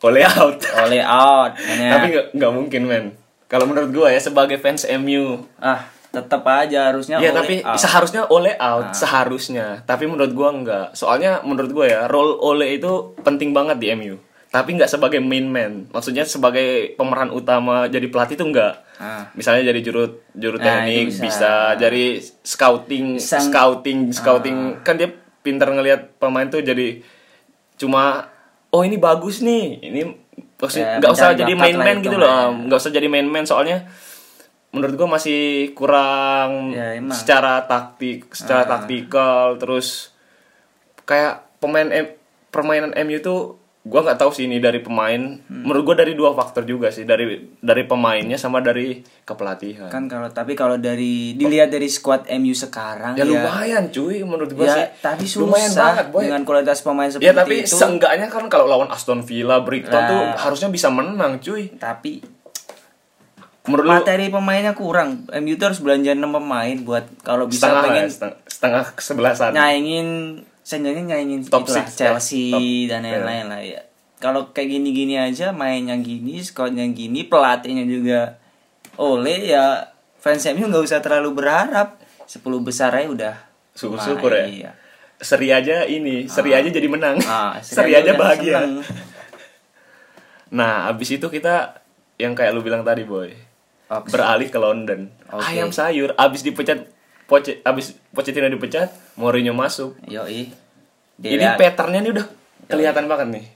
oleh 0.00 0.22
out 0.22 0.60
oleh 0.84 1.02
out. 1.02 1.52
Tapi 1.92 2.08
nggak 2.30 2.52
mungkin 2.52 2.82
men 2.84 3.04
kalau 3.44 3.64
menurut 3.64 3.90
gua 3.90 4.08
ya 4.08 4.20
sebagai 4.20 4.56
fans 4.56 4.86
MU 4.94 5.42
ah 5.58 5.84
tetap 6.14 6.42
aja 6.44 6.80
harusnya 6.86 7.16
Ya 7.16 7.28
oleh 7.28 7.36
tapi 7.36 7.54
out. 7.60 7.76
seharusnya 7.76 8.22
Ole 8.26 8.52
out 8.54 8.86
Ah. 8.86 8.94
seharusnya. 8.94 9.66
Tapi 9.82 10.04
menurut 10.04 10.30
gua 10.30 10.48
enggak. 10.50 10.86
Soalnya 10.92 11.40
menurut 11.40 11.70
gua 11.70 11.84
ya 11.84 12.00
role 12.04 12.38
Ole 12.38 12.74
itu 12.74 12.90
penting 13.20 13.50
banget 13.50 13.76
di 13.76 13.90
MU. 13.92 14.16
Tapi 14.48 14.70
nggak 14.72 14.86
sebagai 14.86 15.18
main 15.18 15.44
man. 15.44 15.90
Maksudnya 15.90 16.22
sebagai 16.22 16.66
pemeran 16.94 17.28
utama 17.28 17.84
jadi 17.86 18.06
pelatih 18.06 18.34
itu 18.34 18.46
enggak. 18.46 18.86
Ah. 18.94 19.26
Misalnya 19.32 19.66
jadi 19.66 19.80
juru 19.82 20.06
juru 20.30 20.56
Nah, 20.56 20.86
teknik 20.86 21.10
bisa. 21.10 21.20
bisa. 21.20 21.54
jadi 21.76 22.04
scouting 22.40 23.18
Sang- 23.18 23.42
scouting 23.44 23.98
scouting 24.10 24.56
kan 24.80 24.94
dia 24.94 25.10
pintar 25.40 25.68
ngelihat 25.68 26.16
pemain 26.16 26.46
tuh 26.46 26.60
jadi 26.60 27.02
cuma 27.74 28.30
oh 28.70 28.80
ini 28.80 28.94
bagus 28.96 29.40
nih. 29.40 29.82
Ini 29.82 30.00
maksudnya 30.54 30.86
Ya, 30.86 30.96
nggak 30.96 31.12
usah 31.12 31.28
jadi 31.34 31.52
main 31.52 31.74
man 31.74 31.96
itu 31.96 32.06
gitu 32.06 32.16
loh. 32.16 32.54
Nggak 32.64 32.78
usah 32.78 32.90
jadi 32.90 33.06
main 33.06 33.26
man 33.26 33.44
soalnya 33.44 33.90
menurut 34.74 34.94
gua 34.96 35.08
masih 35.12 35.40
kurang 35.72 36.70
Ya, 36.70 36.94
emang. 36.94 37.14
secara 37.14 37.62
taktik, 37.62 38.26
secara 38.30 38.62
Ah. 38.62 38.70
taktikal 38.74 39.54
terus 39.56 40.10
kayak 41.02 41.32
pemain 41.56 41.86
M- 41.86 42.16
permainan 42.48 42.90
MU 42.98 43.18
tuh 43.18 43.40
gua 43.82 44.00
nggak 44.00 44.16
tahu 44.16 44.32
sih 44.32 44.44
ini 44.44 44.56
dari 44.58 44.80
pemain. 44.80 45.20
Hmm. 45.38 45.60
Menurut 45.62 45.84
gua 45.84 45.96
dari 45.98 46.12
dua 46.12 46.32
faktor 46.32 46.64
juga 46.64 46.88
sih, 46.88 47.04
dari 47.04 47.28
dari 47.54 47.84
pemainnya 47.84 48.34
sama 48.34 48.58
dari 48.58 48.96
kepelatihan. 49.22 49.88
kan 49.88 50.04
kalau 50.06 50.28
tapi 50.30 50.52
kalau 50.52 50.76
dari 50.76 51.32
dilihat 51.34 51.68
dari 51.68 51.86
squad 51.86 52.24
MU 52.32 52.52
sekarang 52.54 53.12
ya 53.12 53.22
lumayan 53.22 53.88
cuy 53.88 54.20
menurut 54.20 54.50
gua 54.50 54.64
ya 54.64 54.74
sih. 54.74 54.86
tapi 55.02 55.24
lumayan 55.36 55.68
susah 55.68 55.84
banget 55.86 56.06
boy. 56.08 56.22
dengan 56.22 56.42
kualitas 56.42 56.80
pemain 56.80 57.08
seperti 57.08 57.24
Ya 57.24 57.32
tapi 57.34 57.54
itu 57.60 57.72
seenggaknya 57.74 58.26
kan 58.26 58.48
kalau 58.48 58.64
lawan 58.64 58.88
Aston 58.88 59.20
Villa, 59.20 59.60
Brighton 59.60 59.92
Nah. 59.94 60.08
tuh 60.08 60.22
harusnya 60.40 60.68
bisa 60.68 60.88
menang 60.88 61.36
cuy. 61.38 61.68
tapi 61.74 62.24
Menurut 63.64 63.84
lu 63.88 63.92
materi 63.96 64.28
pemainnya 64.28 64.76
kurang. 64.76 65.24
MU 65.40 65.56
tuh 65.56 65.72
harus 65.72 65.80
belanja 65.80 66.12
6 66.12 66.20
pemain 66.20 66.76
buat 66.84 67.04
kalau 67.24 67.48
bisa 67.48 67.64
setengah 67.64 67.82
pengen 67.88 68.04
ya, 68.04 68.28
setengah, 68.44 68.84
kesebelasan. 68.92 69.50
nyaingin 69.56 70.08
seenggaknya 70.60 71.16
nyaingin 71.16 71.40
Top 71.48 71.64
itulah, 71.64 71.84
six, 71.84 71.96
Chelsea 71.96 72.52
top, 72.52 72.60
dan 72.92 73.00
ya. 73.08 73.24
lain-lain 73.24 73.46
lah 73.48 73.62
ya. 73.64 73.80
Kalau 74.20 74.52
kayak 74.52 74.68
gini-gini 74.68 75.16
aja 75.16 75.52
mainnya 75.56 75.96
gini, 75.96 76.44
squadnya 76.44 76.84
gini, 76.92 77.24
pelatihnya 77.24 77.88
juga 77.88 78.36
oleh 79.00 79.48
ya 79.48 79.92
fans 80.20 80.44
MU 80.52 80.68
nggak 80.68 80.84
usah 80.84 81.00
terlalu 81.00 81.32
berharap. 81.32 82.00
10 82.24 82.40
besar 82.64 82.92
aja 82.92 83.08
udah. 83.08 83.34
Syukur-syukur 83.76 84.32
ya. 84.32 84.44
Iya. 84.48 84.70
Seri 85.20 85.48
aja 85.52 85.88
ini, 85.88 86.28
seri 86.28 86.52
aja 86.52 86.68
jadi 86.68 86.88
menang. 86.88 87.16
Ah, 87.24 87.56
seri 87.64 87.96
aja 87.96 88.12
udah 88.12 88.20
bahagia. 88.20 88.60
seneng. 88.60 88.84
Nah, 90.54 90.86
abis 90.86 91.18
itu 91.18 91.26
kita 91.26 91.82
yang 92.14 92.38
kayak 92.38 92.54
lu 92.54 92.62
bilang 92.62 92.86
tadi, 92.86 93.02
boy. 93.02 93.26
Oke. 93.92 94.08
Beralih 94.12 94.48
ke 94.48 94.58
London. 94.58 95.12
Oke. 95.28 95.44
Ayam 95.44 95.70
sayur 95.70 96.16
abis 96.16 96.40
dipecat 96.40 96.88
Poche, 97.24 97.64
abis 97.64 97.96
Pochettino 98.12 98.48
dipecat, 98.52 98.92
Mourinho 99.16 99.56
masuk. 99.56 99.96
Yoi. 100.04 100.52
Ini 101.20 101.56
patternnya 101.56 102.04
nih 102.04 102.12
udah 102.12 102.26
kelihatan 102.68 103.08
banget 103.08 103.28
nih. 103.32 103.46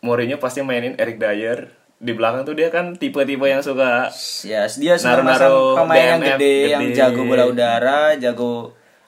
Mourinho 0.00 0.36
pasti 0.40 0.64
mainin 0.64 0.96
Eric 0.96 1.20
Dyer. 1.20 1.68
Di 2.00 2.12
belakang 2.12 2.44
tuh 2.44 2.52
dia 2.52 2.68
kan 2.68 2.96
tipe-tipe 3.00 3.48
yang 3.48 3.64
suka 3.64 4.12
Ya, 4.44 4.68
dia 4.68 4.94
suka 5.00 5.20
Naruh-naruh 5.20 5.24
masang 5.24 5.78
pemain 5.88 5.96
yang 5.96 6.20
BMF 6.20 6.36
gede, 6.36 6.56
yang 6.68 6.82
gede. 6.84 6.96
jago 6.96 7.20
bola 7.24 7.44
udara, 7.48 8.00
jago 8.20 8.52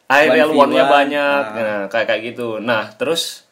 aerial 0.08 0.50
1v1. 0.54 0.60
one-nya 0.64 0.84
banyak. 0.88 1.42
Nah, 1.52 1.60
Nah, 1.60 1.82
kayak 1.92 2.06
kayak 2.08 2.22
gitu. 2.32 2.48
Nah, 2.62 2.88
terus 2.96 3.44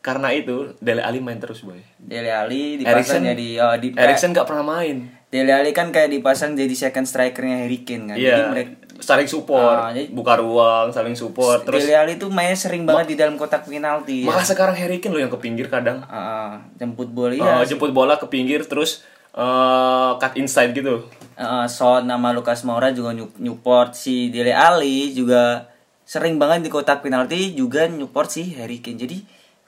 karena 0.00 0.32
itu 0.32 0.76
Dele 0.80 1.04
Alli 1.04 1.20
main 1.20 1.36
terus, 1.40 1.60
boy. 1.60 1.80
Dele 2.00 2.32
dipasang 2.80 2.92
Eriksen 2.92 3.22
jadi 3.24 3.48
oh, 3.60 3.74
di 3.76 3.88
Eriksen 3.92 4.32
nggak 4.32 4.48
pernah 4.48 4.64
main. 4.64 5.19
Dele 5.30 5.54
Alli 5.54 5.70
kan 5.70 5.88
kayak 5.88 6.10
dipasang 6.10 6.52
jadi 6.52 6.74
second 6.74 7.06
strikernya 7.06 7.62
Harry 7.62 7.80
Kane 7.80 8.04
kan. 8.04 8.16
Jadi 8.16 8.26
Iya. 8.36 8.50
mereka 8.50 8.72
Saling 9.00 9.24
support, 9.24 9.64
Ah, 9.80 9.88
jadi- 9.90 10.12
buka 10.12 10.36
ruang, 10.36 10.92
saling 10.92 11.16
support. 11.16 11.64
Terus 11.64 11.88
Dele 11.88 11.96
Alli 11.96 12.14
tuh 12.14 12.28
mainnya 12.28 12.52
sering 12.52 12.84
banget 12.84 13.08
di 13.08 13.16
dalam 13.16 13.32
kotak 13.34 13.64
penalti. 13.64 14.28
malah 14.28 14.44
Ya. 14.44 14.52
sekarang 14.52 14.76
Harry 14.76 15.00
Kane 15.00 15.16
loh 15.16 15.22
yang 15.22 15.32
ke 15.32 15.40
pinggir 15.40 15.66
kadang. 15.66 16.04
Ah, 16.04 16.60
jemput 16.76 17.08
bola 17.08 17.32
ya. 17.32 17.64
jemput 17.64 17.90
bola 17.90 18.14
ke 18.14 18.28
pinggir 18.28 18.60
terus 18.62 19.00
eh, 19.30 20.10
cut 20.16 20.34
inside 20.34 20.74
gitu. 20.74 21.06
Uh, 21.32 21.64
Son 21.64 22.02
nama 22.02 22.28
Lucas 22.30 22.60
Moura 22.60 22.90
juga 22.90 23.14
nyu- 23.14 23.32
nyupport 23.38 23.94
si 23.94 24.28
Dele 24.28 24.50
Alli 24.50 25.14
juga 25.14 25.70
sering 26.02 26.36
banget 26.36 26.60
di 26.60 26.68
kotak 26.68 27.00
penalti 27.00 27.54
juga 27.54 27.86
nyupport 27.86 28.26
si 28.26 28.52
Harry 28.52 28.82
Kane. 28.82 28.98
Jadi 28.98 29.16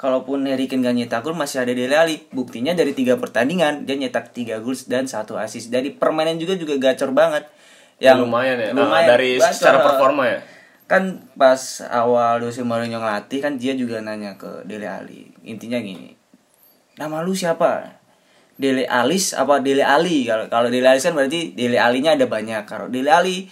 kalaupun 0.03 0.43
Harry 0.51 0.67
Kane 0.67 0.83
gak 0.83 0.99
nyetak 0.99 1.23
gol 1.23 1.39
masih 1.39 1.63
ada 1.63 1.71
Dele 1.71 1.95
Alli. 1.95 2.19
Buktinya 2.35 2.75
dari 2.75 2.91
tiga 2.91 3.15
pertandingan 3.15 3.87
dia 3.87 3.95
nyetak 3.95 4.35
tiga 4.35 4.59
gol 4.59 4.75
dan 4.91 5.07
satu 5.07 5.39
assist. 5.39 5.71
Dari 5.71 5.95
permainan 5.95 6.43
juga 6.43 6.59
juga 6.59 6.75
gacor 6.75 7.15
banget. 7.15 7.47
Yang 8.03 8.27
lumayan 8.27 8.59
ya. 8.59 8.75
Nah, 8.75 8.83
lumayan 8.83 9.07
dari 9.15 9.39
gacor. 9.39 9.55
secara 9.55 9.79
performa 9.87 10.27
ya. 10.27 10.39
Kan 10.91 11.31
pas 11.39 11.87
awal 11.87 12.43
Jose 12.43 12.67
Mourinho 12.67 12.99
ngelatih 12.99 13.39
kan 13.39 13.55
dia 13.55 13.79
juga 13.79 14.03
nanya 14.03 14.35
ke 14.35 14.67
Dele 14.67 14.91
Alli. 14.91 15.31
Intinya 15.47 15.79
gini. 15.79 16.19
Nama 16.99 17.23
lu 17.23 17.33
siapa? 17.39 18.03
Dele 18.59 18.85
Alis 18.91 19.39
apa 19.39 19.63
Dele 19.63 19.87
Ali? 19.87 20.27
Kalau 20.27 20.51
kalau 20.51 20.67
Dele 20.67 20.91
Alis 20.91 21.07
kan 21.07 21.15
berarti 21.15 21.55
Dele 21.55 21.79
Alinya 21.79 22.19
ada 22.19 22.27
banyak. 22.27 22.67
Kalau 22.67 22.91
Dele 22.91 23.15
Ali 23.15 23.47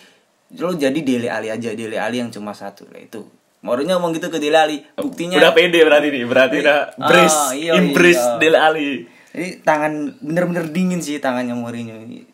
lu 0.59 0.75
jadi 0.75 0.99
Dele 0.99 1.30
Ali 1.30 1.47
aja. 1.47 1.71
Dele 1.78 1.95
Ali 1.95 2.19
yang 2.19 2.35
cuma 2.35 2.50
satu 2.50 2.90
lah 2.90 2.99
itu. 2.99 3.23
Mourinho 3.61 3.93
ngomong 3.95 4.12
gitu 4.12 4.29
ke 4.29 4.37
Dele 4.37 4.57
Ali. 4.57 4.76
Buktinya 4.95 5.37
Udah 5.37 5.52
pede 5.52 5.81
berarti 5.81 6.09
nih, 6.09 6.25
berarti 6.25 6.57
udah 6.59 6.79
Ah, 6.95 7.07
brace, 7.07 7.40
iya, 7.55 7.76
embrace 7.76 8.17
iya. 8.19 8.37
Dele 8.37 8.59
Alli. 8.59 8.88
Jadi 9.31 9.49
tangan 9.61 9.93
bener-bener 10.17 10.64
dingin 10.67 10.99
sih 10.99 11.17
tangannya 11.17 11.52
Mourinho 11.52 11.95
ini. 11.95 12.25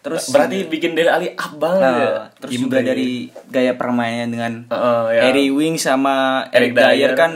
Terus 0.00 0.30
Berarti 0.30 0.62
bikin 0.64 0.94
Dele 0.94 1.10
Alli 1.10 1.28
up 1.30 1.52
banget 1.56 1.82
ya. 1.82 1.90
Nah, 1.90 2.26
terus 2.32 2.50
juga 2.52 2.78
Embrace. 2.78 2.86
dari 2.88 3.08
gaya 3.48 3.72
permainannya 3.74 4.28
dengan 4.28 4.52
Heeh, 4.68 5.02
ya. 5.08 5.22
Harry 5.24 5.46
Wing 5.48 5.74
sama 5.76 6.14
Eric 6.48 6.70
Eric 6.70 6.72
Dyer 6.72 6.90
Dyer. 6.94 7.12
kan 7.16 7.32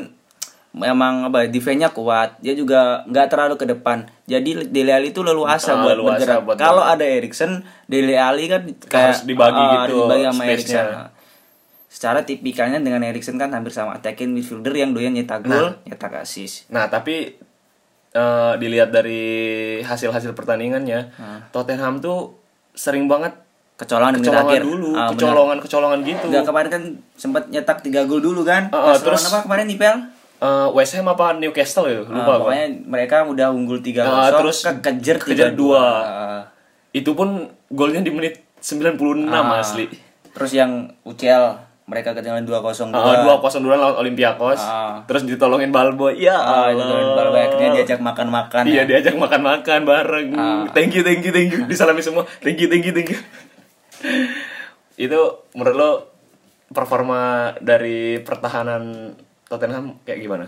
memang 0.73 1.27
apa 1.27 1.47
defense-nya 1.47 1.91
kuat. 1.91 2.39
Dia 2.39 2.55
juga 2.55 3.03
nggak 3.05 3.27
terlalu 3.29 3.55
ke 3.57 3.67
depan. 3.67 4.07
Jadi 4.25 4.67
Dele 4.67 4.93
Alli 4.93 5.11
itu 5.11 5.19
leluasa 5.21 5.75
Ah, 5.75 5.79
buat 5.81 5.95
leluasa 5.95 6.19
bergerak. 6.21 6.41
buat 6.45 6.57
Kalau 6.57 6.83
ada 6.85 7.03
Erikson, 7.03 7.59
Dele 7.85 8.15
Alli 8.15 8.47
kan 8.47 8.63
kayak 8.81 9.15
Harus 9.15 9.23
dibagi 9.25 9.55
ah, 9.57 9.71
gitu 9.85 9.95
dibagi 10.01 10.25
sama. 10.27 10.43
Erikson. 10.45 10.87
Nah, 11.91 11.93
Secara 11.93 12.23
tipikalnya 12.23 12.79
dengan 12.79 13.03
Erikson 13.03 13.35
kan 13.35 13.51
hampir 13.51 13.75
sama 13.75 13.93
attacking 13.93 14.31
midfielder 14.31 14.71
yang 14.73 14.95
doyan 14.95 15.11
nyetak 15.11 15.43
gol, 15.43 15.75
nyetak 15.83 16.15
assist. 16.17 16.71
Nah, 16.71 16.87
tapi 16.87 17.35
eh, 18.11 18.53
dilihat 18.57 18.91
dari 18.91 19.23
hasil-hasil 19.81 20.31
pertandingannya, 20.33 21.01
Ah. 21.13 21.43
Tottenham 21.51 21.99
tuh 21.99 22.35
sering 22.73 23.07
banget 23.07 23.35
Kecolongan 23.77 24.19
kecolongan 24.19 24.51
akhir. 24.51 24.63
dulu, 24.63 24.91
Ah, 24.93 24.99
benar. 25.01 25.11
kecolongan-kecolongan 25.13 26.01
gitu. 26.05 26.25
Udah 26.27 26.43
kemarin 26.43 26.69
kan 26.69 26.83
sempat 27.15 27.47
nyetak 27.49 27.81
3 27.81 28.05
gol 28.05 28.19
dulu 28.21 28.43
kan. 28.43 28.67
Ah, 28.69 28.77
ah, 28.77 28.85
Pas 28.89 28.99
terus- 29.01 29.27
apa 29.27 29.43
kemarin 29.43 29.67
Nipel? 29.67 29.95
Eh, 30.39 30.69
West 30.73 30.95
Ham 30.95 31.07
apa 31.07 31.35
Newcastle 31.35 31.87
ya? 31.87 32.01
Ah, 32.01 32.07
Lupa 32.09 32.23
gua. 32.25 32.37
pokoknya 32.41 32.67
mereka 32.83 33.17
udah 33.25 33.47
unggul 33.49 33.79
3 33.79 34.03
Ah, 34.03 34.29
0 34.29 34.39
terus 34.41 34.59
kekejar 34.65 35.17
kekejar 35.17 35.51
3 35.51 35.53
dua. 35.53 35.83
2. 35.83 36.47
Itu 36.93 37.15
pun 37.15 37.29
golnya 37.69 38.01
di 38.01 38.11
menit 38.11 38.43
96 38.59 39.27
Ah. 39.29 39.59
asli. 39.59 39.87
Terus 40.31 40.51
yang 40.51 40.71
UCL 41.03 41.70
mereka 41.91 42.15
ketinggalan 42.15 42.47
2-0 42.47 42.95
Uh, 42.95 43.27
dua 43.27 43.43
kosong 43.43 43.61
dua 43.61 43.75
lawan 43.75 43.99
Olympiakos, 43.99 44.63
Ah. 44.63 45.03
terus 45.05 45.27
ditolongin 45.27 45.75
Balbo. 45.75 46.07
Ya 46.09 46.39
itu 46.71 46.79
Allah. 46.79 47.19
baru 47.19 47.31
akhirnya 47.35 47.71
diajak 47.75 47.99
makan-makan 47.99 48.63
Iya 48.63 48.87
ya. 48.87 48.89
diajak 48.89 49.19
makan-makan 49.19 49.81
bareng. 49.83 50.29
Ah. 50.33 50.63
Thank 50.71 50.95
you, 50.95 51.03
thank 51.03 51.21
you, 51.21 51.35
thank 51.35 51.51
you. 51.51 51.67
Disalami 51.67 51.99
semua. 51.99 52.23
Thank 52.39 52.63
you, 52.63 52.71
thank 52.71 52.87
you, 52.87 52.95
thank 52.95 53.11
you. 53.11 53.19
itu 54.97 55.21
menurut 55.53 55.75
lo 55.75 55.91
performa 56.71 57.53
dari 57.59 58.23
pertahanan 58.23 59.15
Tottenham 59.51 59.99
kayak 60.07 60.23
gimana? 60.23 60.47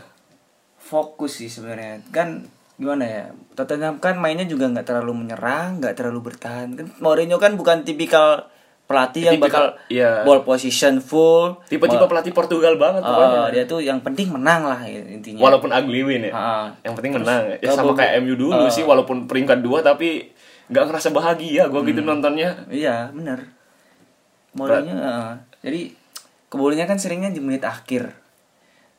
Fokus 0.78 1.42
sih 1.42 1.50
sebenarnya. 1.50 2.06
Kan 2.08 2.46
gimana 2.78 3.02
ya? 3.02 3.24
Tottenham 3.58 3.98
kan 3.98 4.14
mainnya 4.16 4.46
juga 4.46 4.70
nggak 4.70 4.86
terlalu 4.86 5.26
menyerang, 5.26 5.82
nggak 5.82 5.98
terlalu 5.98 6.30
bertahan. 6.30 6.78
Kan 6.78 6.86
Mourinho 7.02 7.42
kan 7.42 7.58
bukan 7.58 7.82
tipikal 7.82 8.46
pelatih 8.92 9.22
yang 9.24 9.40
bakal 9.40 9.64
iya. 9.88 10.20
ball 10.20 10.44
position 10.44 11.00
full. 11.00 11.56
Tipe-tipe 11.64 12.04
pelatih 12.04 12.30
Portugal 12.30 12.76
banget 12.76 13.00
pokoknya. 13.00 13.48
dia 13.48 13.64
tuh 13.64 13.80
yang 13.80 13.98
penting 13.98 14.28
menang 14.28 14.68
lah 14.68 14.84
intinya. 14.84 15.40
Walaupun 15.40 15.72
ugly 15.72 16.04
win 16.04 16.28
ya. 16.28 16.32
Ah. 16.32 16.66
Yang 16.84 16.94
penting 17.00 17.12
menang. 17.16 17.42
Ya 17.56 17.72
sama 17.72 17.96
kayak 17.96 18.20
MU 18.20 18.36
dulu 18.36 18.64
Ah. 18.64 18.70
sih 18.70 18.84
walaupun 18.84 19.24
peringkat 19.24 19.58
dua 19.58 19.80
tapi 19.80 20.28
nggak 20.68 20.84
ngerasa 20.86 21.08
bahagia 21.10 21.66
gua 21.66 21.80
Hmm. 21.80 21.88
gitu 21.88 22.00
nontonnya. 22.00 22.68
Iya, 22.68 23.08
bener. 23.10 23.48
Mourinho, 24.52 24.92
eh, 24.92 25.32
jadi 25.62 25.80
kebobolannya 26.46 26.84
kan 26.84 27.00
seringnya 27.00 27.32
di 27.32 27.40
menit 27.40 27.64
akhir. 27.64 28.12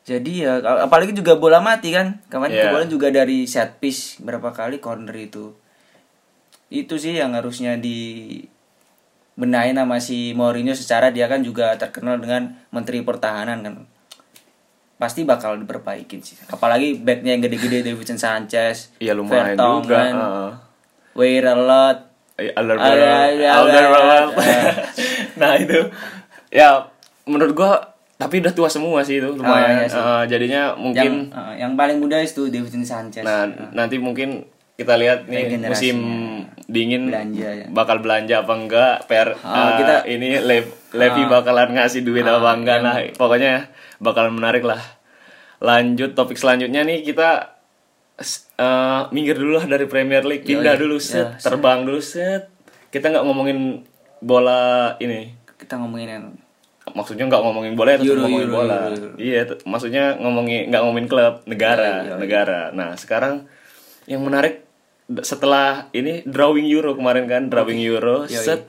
Jadi 0.02 0.44
ya, 0.44 0.58
ap- 0.58 0.84
apalagi 0.84 1.14
juga 1.14 1.38
bola 1.38 1.62
mati 1.62 1.88
kan. 1.88 2.20
Kemarin 2.26 2.50
Iya. 2.50 2.62
kebobolan 2.66 2.90
juga 2.90 3.08
dari 3.08 3.46
set 3.46 3.78
piece 3.78 4.18
berapa 4.18 4.50
kali 4.50 4.76
corner 4.76 5.14
itu. 5.14 5.54
Itu 6.68 6.98
sih 6.98 7.14
yang 7.14 7.32
harusnya 7.32 7.78
di 7.78 8.36
benahin 9.34 9.74
sama 9.74 9.98
si 9.98 10.30
Mourinho 10.32 10.72
secara 10.72 11.10
dia 11.10 11.26
kan 11.26 11.40
juga 11.40 11.74
terkenal 11.74 12.18
dengan 12.18 12.54
menteri 12.70 13.02
pertahanan 13.02 13.60
kan. 13.60 13.74
Pasti 14.94 15.22
bakal 15.22 15.58
diperbaikin 15.58 16.22
sih. 16.22 16.38
Apalagi 16.46 16.96
backnya 16.96 17.34
yang 17.34 17.42
gede-gede 17.42 17.82
Davidson 17.84 18.16
Sanchez, 18.16 18.94
Iya 18.98 19.12
lumayan 19.12 19.52
Vertonghen, 19.52 19.82
juga. 19.82 19.98
Eh, 22.34 22.50
Ada- 22.50 23.54
Alderweireld. 23.54 24.30
nah 25.40 25.52
itu 25.54 25.78
ya 26.48 26.86
menurut 27.24 27.52
gua 27.52 27.72
tapi 28.14 28.38
udah 28.38 28.50
tua 28.50 28.70
semua 28.70 29.02
sih 29.02 29.18
itu 29.18 29.26
lumayan. 29.28 29.82
iya 29.82 29.86
sih. 29.86 29.98
Eh, 29.98 30.22
jadinya 30.28 30.60
yang 30.70 30.78
mungkin 30.78 31.10
eh, 31.28 31.54
yang 31.58 31.72
paling 31.74 31.98
muda 31.98 32.18
itu 32.18 32.46
Davidson 32.46 32.82
Sanchez. 32.82 33.22
nah 33.22 33.42
nanti 33.74 33.98
mungkin 33.98 34.46
kita 34.74 34.94
lihat 34.94 35.18
nih 35.24 35.54
musim 35.60 35.96
dingin 36.64 37.06
Belanja 37.06 37.48
ya. 37.54 37.66
bakal 37.68 37.98
belanja 37.98 38.42
apa 38.42 38.52
enggak? 38.52 38.94
Per 39.06 39.38
Ah, 39.38 39.54
eh, 39.54 39.70
kita- 39.78 40.04
ini 40.08 40.28
Le- 40.40 40.74
Levi 40.90 41.22
Ah. 41.22 41.28
bakalan 41.30 41.70
ngasih 41.72 42.02
duit 42.02 42.22
Ah, 42.22 42.36
apa 42.36 42.50
enggak? 42.52 42.78
yang- 42.78 42.84
lah 42.84 42.96
pokoknya 43.14 43.52
bakalan 43.98 44.32
menarik 44.32 44.62
lah. 44.62 44.82
Lanjut 45.58 46.12
topik 46.12 46.34
selanjutnya 46.34 46.82
nih 46.82 47.02
kita 47.02 47.54
eh, 48.54 49.02
minggir 49.10 49.34
dulu 49.34 49.56
lah 49.56 49.66
dari 49.66 49.84
Premier 49.84 50.22
League. 50.22 50.42
Pindah 50.42 50.74
Yoi. 50.74 50.80
dulu 50.80 50.96
set. 50.96 51.34
Ya, 51.34 51.38
terbang 51.40 51.82
dulu 51.82 51.98
set. 51.98 52.46
Kita 52.88 53.10
nggak 53.10 53.22
ngomongin 53.22 53.82
bola 54.18 54.94
ini. 54.98 55.34
Kita 55.52 55.74
ngomongin 55.76 56.08
yang 56.08 56.24
maksudnya 56.88 57.26
nggak 57.26 57.42
ngomongin 57.42 57.74
bola 57.74 57.90
ya 57.90 57.98
Euro, 58.00 58.22
ngomongin 58.22 58.42
Euro, 58.44 58.54
bola. 58.56 58.76
Euro, 58.84 58.94
Euro. 58.94 59.10
iya 59.16 59.40
maksudnya 59.64 60.14
ngomongin 60.16 60.68
nggak 60.68 60.78
ngomongin 60.80 61.06
klub 61.06 61.34
negara 61.44 61.82
Iya, 61.82 61.90
iya, 61.96 62.06
iya. 62.06 62.16
negara. 62.16 62.60
Nah 62.70 62.90
sekarang 62.94 63.34
yang 64.04 64.20
menarik 64.20 64.63
setelah 65.20 65.92
ini 65.92 66.24
drawing 66.24 66.64
Euro 66.68 66.96
kemarin 66.96 67.28
kan 67.28 67.52
drawing 67.52 67.80
Euro 67.84 68.24
Iya, 68.24 68.40
set 68.40 68.60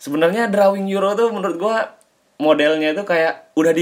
sebenarnya 0.00 0.48
drawing 0.48 0.88
Euro 0.88 1.12
tuh 1.12 1.28
menurut 1.32 1.56
gua 1.60 1.96
modelnya 2.40 2.92
itu 2.92 3.04
kayak 3.04 3.52
udah 3.56 3.72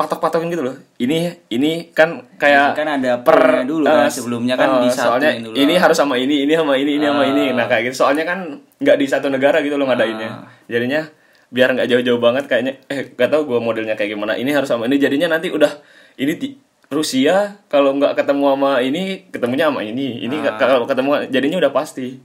patok-patokin 0.00 0.48
gitu 0.48 0.64
loh. 0.64 0.76
Ini 0.96 1.44
ini 1.52 1.92
kan 1.92 2.24
kayak 2.40 2.72
Kan 2.72 2.88
ada 2.88 3.20
pernya 3.20 3.68
dulu 3.68 3.84
kan, 3.84 4.08
sebelumnya 4.08 4.56
kan 4.56 4.80
disatuin 4.80 5.20
soalnya 5.20 5.30
dulu. 5.44 5.54
ini 5.60 5.74
harus 5.76 5.96
sama 6.00 6.16
ini, 6.16 6.48
ini 6.48 6.56
sama 6.56 6.72
ini, 6.80 6.96
ini 6.96 7.04
sama 7.04 7.20
Ah. 7.20 7.28
ini. 7.28 7.44
Nah, 7.52 7.68
kayak 7.68 7.92
gitu. 7.92 7.96
Soalnya 8.00 8.24
kan 8.24 8.64
nggak 8.80 8.96
di 8.96 9.04
satu 9.04 9.28
negara 9.28 9.60
gitu 9.60 9.76
loh 9.76 9.84
ngadainnya. 9.84 10.28
Ah. 10.32 10.48
Jadinya 10.72 11.04
biar 11.52 11.76
nggak 11.76 11.88
jauh-jauh 11.92 12.16
banget 12.22 12.48
kayaknya 12.48 12.80
eh 12.88 13.12
gak 13.12 13.28
tau 13.28 13.44
gue 13.44 13.60
modelnya 13.60 13.92
kayak 13.92 14.16
gimana. 14.16 14.40
Ini 14.40 14.48
harus 14.56 14.72
sama 14.72 14.88
ini 14.88 14.96
jadinya 14.96 15.36
nanti 15.36 15.52
udah 15.52 15.68
ini 16.16 16.32
di 16.40 16.48
Rusia 16.90 17.62
kalau 17.66 17.94
nggak 17.94 18.12
ketemu 18.14 18.44
sama 18.50 18.82
ini 18.82 19.02
ketemunya 19.30 19.70
sama 19.70 19.80
ini. 19.80 20.20
Ini 20.20 20.36
Ah. 20.42 20.58
kalau 20.58 20.84
ketemu 20.84 21.30
jadinya 21.30 21.58
udah 21.58 21.72
pasti. 21.72 22.18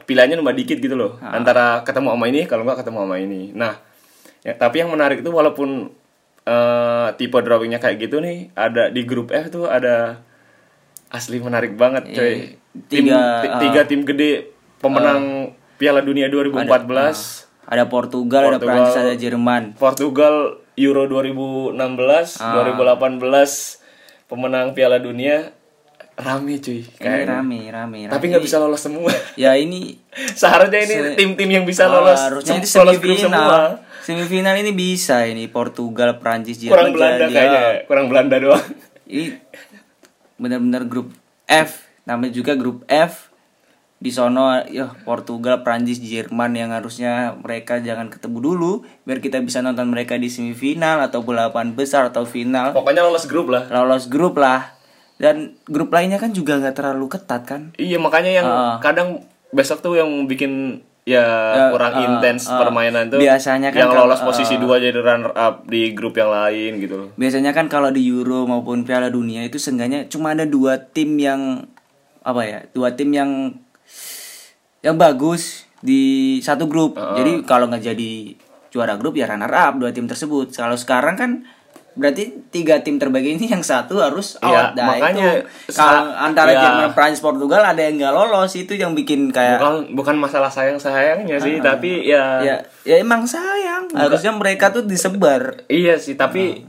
Pilihannya 0.00 0.38
cuma 0.38 0.54
dikit 0.54 0.78
gitu 0.78 0.94
loh 0.94 1.18
Ah. 1.18 1.34
antara 1.34 1.82
ketemu 1.82 2.14
sama 2.14 2.24
ini 2.26 2.46
kalau 2.46 2.62
nggak 2.62 2.78
ketemu 2.78 2.98
sama 3.02 3.18
ini 3.18 3.50
nah 3.52 3.74
ya, 4.40 4.54
tapi 4.54 4.78
yang 4.78 4.88
menarik 4.88 5.18
itu 5.18 5.26
walaupun 5.28 5.90
eh, 6.44 7.08
tipe 7.12 7.34
drawingnya 7.36 7.76
kayak 7.76 7.98
gitu 8.00 8.22
nih 8.22 8.54
ada 8.54 8.86
di 8.86 9.02
grup 9.02 9.28
F 9.28 9.50
tuh 9.50 9.66
ada 9.66 10.22
asli 11.08 11.36
menarik 11.38 11.74
banget 11.74 12.06
coy 12.08 12.22
Iya. 12.22 12.38
tim 12.86 13.02
Tiga, 13.04 13.18
ti- 13.42 13.50
ah. 13.50 13.58
tiga 13.58 13.80
tim 13.84 14.00
gede 14.02 14.30
pemenang 14.78 15.50
Piala 15.74 16.00
Dunia 16.00 16.30
2014 16.30 17.50
Ada 17.66 17.84
Portugal, 17.84 18.42
ada 18.46 18.56
Portugal. 18.56 18.74
Prancis, 18.80 18.96
ada 18.96 19.12
Jerman. 19.12 19.62
Portugal 19.74 20.62
Euro 20.78 21.04
2016 21.04 21.74
Ah. 22.38 22.54
2018 22.56 23.82
pemenang 24.24 24.70
Piala 24.70 24.96
Dunia 24.96 25.50
rame 26.14 26.58
cuy 26.58 26.82
kayaknya. 26.92 27.30
rame, 27.32 27.58
rame, 27.64 27.98
rame. 28.04 28.10
tapi 28.10 28.24
nggak 28.26 28.42
bisa 28.42 28.58
lolos 28.58 28.78
semua 28.80 29.10
Ya 29.34 29.54
ini 29.54 29.98
seharusnya 30.40 30.80
ini 30.80 30.94
Se- 30.94 31.14
tim-tim 31.14 31.50
yang 31.52 31.64
bisa 31.64 31.86
lolos 31.86 32.18
harusnya 32.18 32.56
ini 32.56 32.66
lolos 32.66 32.96
grup 32.96 33.16
semua 33.16 33.38
semifinal. 33.38 33.66
Semifinal 34.00 34.54
ini 34.56 34.72
bisa 34.72 35.22
ini 35.24 35.46
Portugal, 35.46 36.16
Prancis, 36.16 36.56
Jerman. 36.56 36.72
kurang 36.72 36.90
Belanda 36.90 37.24
jadi, 37.24 37.34
kayaknya 37.34 37.60
ya. 37.60 37.72
kurang 37.84 38.06
Belanda 38.08 38.36
doang 38.36 38.64
Ini 39.04 39.26
benar-benar 40.36 40.82
grup 40.84 41.08
F, 41.44 41.70
namanya 42.02 42.30
juga 42.30 42.52
grup 42.52 42.82
F. 42.86 43.27
Di 43.98 44.08
sono 44.08 44.54
ya 44.62 44.94
Portugal, 45.02 45.60
Prancis, 45.60 45.98
Jerman 45.98 46.54
yang 46.54 46.70
harusnya 46.70 47.34
mereka 47.34 47.78
jangan 47.78 48.06
ketemu 48.06 48.38
dulu 48.38 48.72
biar 49.02 49.18
kita 49.18 49.42
bisa 49.42 49.58
nonton 49.58 49.90
mereka 49.90 50.14
di 50.14 50.26
semifinal 50.26 51.02
atau 51.02 51.20
balapan 51.20 51.74
besar 51.74 52.06
atau 52.06 52.22
final. 52.22 52.70
pokoknya 52.70 53.02
lolos 53.02 53.26
grup 53.26 53.48
lah 53.48 53.66
Lolos 53.66 54.06
grup 54.06 54.36
lah. 54.36 54.78
Dan 55.14 55.58
grup 55.64 55.90
lainnya 55.90 56.14
kan 56.14 56.30
juga 56.30 56.56
nggak 56.56 56.74
terlalu 56.74 57.06
ketat 57.08 57.42
kan? 57.42 57.62
iya 57.74 57.98
makanya 57.98 58.30
yang 58.32 58.46
Ah. 58.46 58.78
kadang 58.78 59.26
besok 59.50 59.80
tuh 59.80 59.98
yang 59.98 60.06
bikin 60.24 60.78
ya, 61.02 61.24
Ya, 61.50 61.64
kurang 61.74 61.90
ah, 61.92 62.04
intens 62.04 62.46
ah. 62.46 62.54
permainan 62.56 63.10
tuh 63.10 63.18
Biasanya 63.18 63.74
kan 63.74 63.80
yang 63.80 63.90
kalau- 63.90 64.06
lolos 64.06 64.22
posisi 64.22 64.54
dua 64.56 64.78
jadi 64.78 64.94
runner 64.94 65.34
up 65.34 65.66
di 65.66 65.90
grup 65.90 66.14
yang 66.14 66.30
lain 66.30 66.78
gitu 66.78 66.94
loh 66.94 67.08
Biasanya 67.14 67.50
kan 67.50 67.66
kalau 67.66 67.90
di 67.90 68.06
Euro 68.06 68.44
maupun 68.44 68.86
Piala 68.86 69.10
Dunia 69.10 69.42
itu 69.42 69.58
seenggaknya 69.58 70.06
cuma 70.06 70.30
ada 70.30 70.46
dua 70.46 70.78
tim 70.78 71.18
yang 71.18 71.66
apa 72.20 72.42
ya? 72.44 72.58
Dua 72.70 72.92
tim 72.92 73.10
yang 73.10 73.58
yang 74.88 74.96
bagus 74.96 75.68
di 75.78 76.02
satu 76.40 76.64
grup. 76.64 76.96
Jadi 76.96 77.44
kalau 77.44 77.68
nggak 77.68 77.84
jadi 77.84 78.12
juara 78.68 78.96
grup 78.96 79.14
ya 79.14 79.28
runner 79.28 79.48
up 79.48 79.76
dua 79.76 79.92
tim 79.92 80.04
tersebut. 80.04 80.48
Kalau 80.50 80.74
sekarang 80.74 81.14
kan 81.14 81.30
berarti 81.98 82.30
tiga 82.54 82.78
tim 82.78 82.94
terbaik 82.94 83.26
ini 83.26 83.50
yang 83.50 83.58
satu 83.58 83.98
harus 83.98 84.38
Iya, 84.38 84.70
out. 84.70 84.78
Nah, 84.78 84.86
makanya 84.86 85.42
itu 85.42 85.74
kalau 85.74 86.14
antara 86.14 86.54
ya. 86.54 86.62
Jerman, 86.62 86.94
Prancis, 86.94 87.18
Portugal 87.18 87.66
ada 87.66 87.82
yang 87.82 87.98
nggak 87.98 88.14
lolos 88.14 88.54
itu 88.54 88.78
yang 88.78 88.94
bikin 88.94 89.34
kayak 89.34 89.58
bukan 89.58 89.98
bukan 89.98 90.14
masalah 90.14 90.46
sayang 90.46 90.78
sayangnya 90.78 91.42
sih 91.42 91.58
tapi 91.58 92.06
ya, 92.06 92.38
ya 92.40 92.56
ya 92.86 93.02
emang 93.02 93.26
sayang. 93.26 93.90
Harusnya 93.90 94.30
mereka 94.30 94.70
tuh 94.70 94.86
disebar. 94.86 95.66
iya 95.66 95.98
sih 95.98 96.14
tapi 96.14 96.62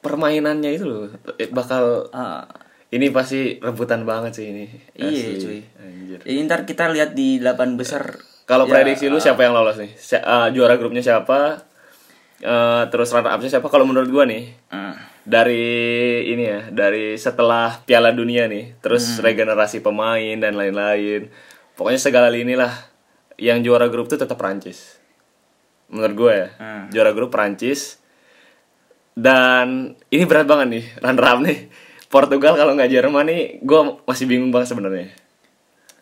permainannya 0.00 0.70
itu 0.74 0.84
loh 0.84 1.06
bakal 1.54 2.08
Ah. 2.10 2.44
Ini 2.90 3.06
pasti 3.08 3.56
rebutan 3.56 4.02
banget 4.02 4.34
sih 4.34 4.46
ini 4.46 4.66
Iya, 4.94 5.08
Asli. 5.08 5.34
cuy. 5.38 5.60
Anjir. 5.78 6.18
Jadi 6.20 6.38
ntar 6.42 6.60
kita 6.62 6.90
lihat 6.90 7.14
di 7.14 7.38
delapan 7.38 7.74
besar. 7.74 8.18
Kalau 8.44 8.66
Ya, 8.66 8.72
prediksi 8.72 9.06
lu 9.06 9.16
siapa 9.16 9.40
yang 9.40 9.54
lolos 9.54 9.78
nih? 9.78 9.94
Si- 9.94 10.18
eh, 10.18 10.48
juara 10.50 10.74
grupnya 10.74 10.98
siapa? 11.00 11.62
Eh, 12.40 12.82
terus 12.88 13.12
runner 13.12 13.30
up 13.30 13.40
siapa? 13.40 13.68
Kalau 13.68 13.86
menurut 13.86 14.08
gua 14.08 14.24
nih 14.24 14.50
Hmm. 14.68 14.96
dari 15.22 15.62
ini 16.26 16.42
ya, 16.42 16.60
dari 16.68 17.14
setelah 17.14 17.78
Piala 17.80 18.10
Dunia 18.10 18.48
nih, 18.48 18.80
terus 18.80 19.06
Hmm. 19.12 19.22
regenerasi 19.22 19.78
pemain 19.78 20.36
dan 20.36 20.56
lain-lain. 20.56 21.30
Pokoknya 21.72 22.00
segala 22.00 22.26
lini 22.26 22.54
lah. 22.54 22.72
Yang 23.36 23.58
juara 23.64 23.86
grup 23.86 24.04
tuh 24.04 24.18
tetap 24.18 24.36
Prancis. 24.36 24.98
Menurut 25.88 26.14
gue 26.14 26.32
ya, 26.34 26.48
Hmm. 26.58 26.84
juara 26.90 27.12
grup 27.12 27.30
Prancis. 27.30 28.02
Dan 29.12 29.94
ini 30.06 30.24
berat 30.24 30.44
banget 30.44 30.68
nih, 30.70 30.84
runner 30.98 31.26
up 31.26 31.38
nih. 31.40 31.58
Portugal 32.10 32.58
kalau 32.58 32.74
nggak 32.74 32.90
Jerman 32.90 33.24
nih, 33.30 33.42
gue 33.62 33.80
masih 34.02 34.26
bingung 34.26 34.50
banget 34.50 34.74
sebenarnya. 34.74 35.14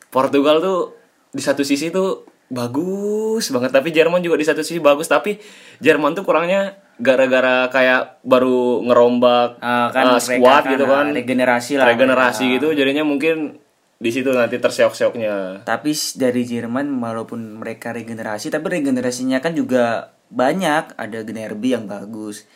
Portugal 0.09 0.65
tuh 0.65 0.97
di 1.29 1.43
satu 1.45 1.61
sisi 1.61 1.93
tuh 1.93 2.25
bagus 2.49 3.53
banget 3.53 3.77
tapi 3.77 3.93
Jerman 3.93 4.25
juga 4.25 4.41
di 4.41 4.47
satu 4.49 4.65
sisi 4.65 4.81
bagus 4.81 5.05
tapi 5.05 5.37
Jerman 5.85 6.17
tuh 6.17 6.25
kurangnya 6.25 6.81
gara-gara 6.97 7.69
kayak 7.69 8.25
baru 8.25 8.81
ngerombak 8.89 9.61
Ah, 9.61 9.93
kan 9.93 10.17
uh, 10.17 10.21
squad 10.21 10.65
kan, 10.65 10.73
gitu 10.73 10.89
ah, 10.89 11.05
kan 11.05 11.07
regenerasi 11.13 11.77
lah 11.77 11.93
regenerasi 11.93 12.49
mereka. 12.49 12.55
gitu 12.57 12.69
jadinya 12.73 13.05
mungkin 13.05 13.61
di 14.01 14.11
situ 14.15 14.33
nanti 14.33 14.57
terseok-seoknya 14.57 15.69
Tapi 15.69 15.93
dari 16.17 16.43
Jerman 16.49 16.89
walaupun 16.97 17.61
mereka 17.61 17.93
regenerasi 17.93 18.49
tapi 18.49 18.81
regenerasinya 18.81 19.43
kan 19.43 19.59
juga 19.59 20.15
banyak. 20.31 20.95
Ada 20.95 21.27
Gnabry 21.27 21.75
yang 21.75 21.91
bagus. 21.91 22.47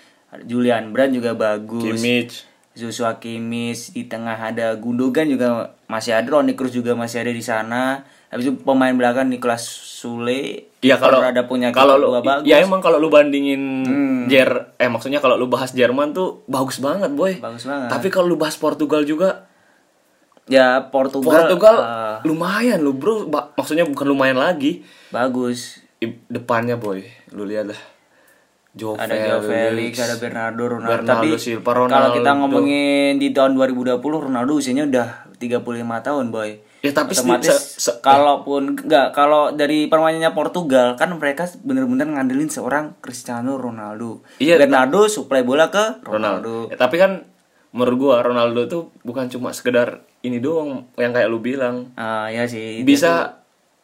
Julian 0.46 0.94
Brand 0.94 1.10
juga 1.10 1.34
bagus. 1.34 1.82
Kimmich 1.98 2.51
Joshua 2.72 3.20
Kimmich 3.20 3.92
di 3.92 4.08
tengah 4.08 4.34
ada 4.34 4.72
Gundogan 4.76 5.28
juga 5.28 5.76
masih 5.86 6.16
ada 6.16 6.24
Ronny 6.24 6.56
Cruz 6.56 6.72
juga 6.72 6.96
masih 6.96 7.20
ada 7.20 7.32
di 7.32 7.44
sana. 7.44 8.04
Habis 8.32 8.48
itu 8.48 8.56
pemain 8.64 8.96
belakang 8.96 9.28
Nicolas 9.28 9.60
Sule 9.62 10.72
Iya 10.82 10.98
kalau 10.98 11.22
ada 11.22 11.46
punya 11.46 11.70
kalau 11.70 11.94
lu 11.94 12.10
bagus. 12.10 12.42
Hmm. 12.42 12.48
ya 12.48 12.58
emang 12.58 12.82
kalau 12.82 12.98
lu 12.98 13.06
bandingin 13.06 13.86
Jer 14.26 14.74
eh 14.74 14.90
maksudnya 14.90 15.22
kalau 15.22 15.38
lu 15.38 15.46
bahas 15.46 15.70
Jerman 15.70 16.10
tuh 16.10 16.42
bagus 16.48 16.82
banget 16.82 17.12
boy. 17.12 17.38
Bagus 17.38 17.68
banget. 17.68 17.86
Tapi 17.86 18.08
kalau 18.08 18.32
lu 18.32 18.40
bahas 18.40 18.58
Portugal 18.58 19.06
juga 19.06 19.46
ya 20.50 20.90
Portugal 20.90 21.46
Portugal 21.46 21.76
ah, 21.78 22.16
lumayan 22.26 22.82
lu 22.82 22.96
bro. 22.96 23.30
Ba- 23.30 23.54
maksudnya 23.54 23.86
bukan 23.86 24.10
lumayan 24.10 24.40
lagi. 24.40 24.82
bagus. 25.14 25.78
Depannya 26.26 26.74
boy, 26.74 27.06
lu 27.30 27.46
lihat 27.46 27.70
dah. 27.70 27.80
Joe 28.72 28.96
ada 28.96 29.12
Joao 29.12 29.44
Felix, 29.44 30.00
ada 30.00 30.16
Bernardo 30.16 30.64
Ronaldo. 30.66 30.96
Bernardo 30.96 31.28
Tapi 31.28 31.36
Silva, 31.36 31.70
kalau 31.70 31.84
Ronaldo. 31.84 32.16
kita 32.16 32.30
ngomongin 32.34 33.12
di 33.16 33.28
tahun 33.30 33.52
2020 33.52 34.00
Ronaldo 34.00 34.52
usianya 34.54 34.84
udah 34.86 35.08
35 35.36 35.60
tahun, 36.00 36.24
boy. 36.28 36.50
Ya, 36.80 36.90
tapi 36.90 37.12
otomatis 37.12 37.52
se- 37.52 37.78
se- 37.84 37.96
kalaupun 38.00 38.74
enggak 38.76 39.12
kalau 39.12 39.52
dari 39.52 39.86
permainannya 39.86 40.32
Portugal 40.32 40.96
kan 40.96 41.12
mereka 41.12 41.46
bener-bener 41.58 42.08
ngandelin 42.08 42.48
seorang 42.48 42.96
Cristiano 42.98 43.54
Ronaldo. 43.54 44.24
Iya, 44.36 44.56
Bernardo 44.56 45.06
suplai 45.06 45.42
bola 45.42 45.68
ke 45.68 46.00
Ronaldo. 46.00 46.10
Ronaldo. 46.10 46.54
Ya, 46.66 46.76
tapi 46.76 46.96
kan 46.96 47.28
menurut 47.70 47.96
gua 48.00 48.16
Ronaldo 48.20 48.66
tuh 48.66 48.82
bukan 49.00 49.28
cuma 49.28 49.52
sekedar 49.52 50.00
ini 50.20 50.38
doang 50.38 50.88
yang 50.96 51.12
kayak 51.12 51.28
lu 51.28 51.38
bilang. 51.38 51.92
Ah 51.94 52.26
ya 52.26 52.44
sih. 52.44 52.80
tuh- 52.80 52.88
Bisa 52.88 53.12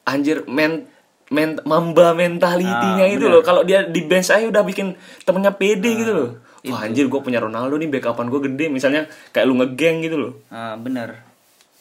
anjir 0.02 0.42
men 0.46 0.88
men 1.28 1.60
mamba 1.62 2.12
mentalitinya 2.12 3.04
Ah, 3.04 3.08
itu 3.08 3.20
bener. 3.22 3.34
loh. 3.34 3.42
Kalau 3.44 3.62
dia 3.62 3.84
di 3.84 4.00
bench 4.02 4.28
aja 4.28 4.44
udah 4.44 4.62
bikin 4.62 4.96
temennya 5.22 5.52
pede 5.52 5.90
gitu 5.94 6.12
loh. 6.12 6.30
Wah 6.66 6.84
anjir 6.84 7.06
gua 7.06 7.20
punya 7.20 7.38
Ronaldo 7.38 7.76
nih 7.76 7.88
backupan 7.88 8.28
gua 8.28 8.40
gede 8.40 8.68
misalnya 8.68 9.04
kayak 9.30 9.44
lu 9.44 9.56
ngegeng 9.56 10.00
gitu 10.00 10.16
loh. 10.16 10.32
Ah, 10.48 10.74
bener. 10.74 11.20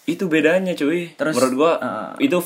Itu 0.04 0.28
bedanya 0.28 0.72
cuy. 0.72 1.12
Terus, 1.14 1.34
menurut 1.34 1.54
gua 1.56 1.72
uh, 1.78 2.10
itu 2.20 2.40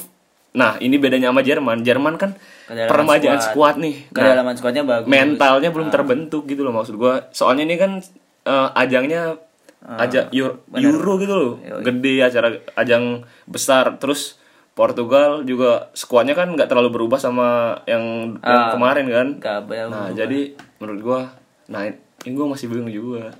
Nah, 0.51 0.75
ini 0.83 0.99
bedanya 0.99 1.31
sama 1.31 1.39
Jerman. 1.41 1.79
Jerman 1.79 2.19
kan 2.19 2.35
permajaan 2.67 3.39
squad. 3.39 3.79
squad, 3.79 3.87
nih. 3.87 3.95
Nah, 4.11 4.15
Kedalaman 4.19 4.55
squadnya 4.59 4.83
bagus. 4.83 5.07
mentalnya 5.07 5.69
belum 5.71 5.87
terbentuk 5.87 6.43
gitu 6.43 6.67
loh 6.67 6.75
maksud 6.75 6.99
gua. 6.99 7.31
Soalnya 7.31 7.63
ini 7.63 7.79
kan 7.79 8.03
eh, 8.43 8.69
ajangnya 8.75 9.39
ajak 9.81 10.29
Euro, 10.35 10.59
Euro 10.75 11.13
gitu 11.23 11.33
loh. 11.33 11.51
Gede 11.81 12.19
acara 12.19 12.51
ajang 12.75 13.23
besar. 13.47 13.95
Terus 13.95 14.40
Portugal 14.71 15.43
juga 15.43 15.91
skuadnya 15.91 16.31
kan 16.31 16.49
nggak 16.49 16.65
terlalu 16.65 16.89
berubah 16.91 17.17
sama 17.17 17.47
yang, 17.83 18.35
yang 18.37 18.61
Ah, 18.61 18.71
kemarin 18.71 19.05
kan. 19.05 19.27
Nggak 19.37 19.59
berubah. 19.65 19.89
Nah, 19.91 20.07
jadi 20.11 20.39
menurut 20.77 21.01
gua 21.01 21.19
nah 21.67 21.87
ini 21.87 22.31
gua 22.31 22.47
masih 22.49 22.67
bingung 22.67 22.87
juga. 22.87 23.35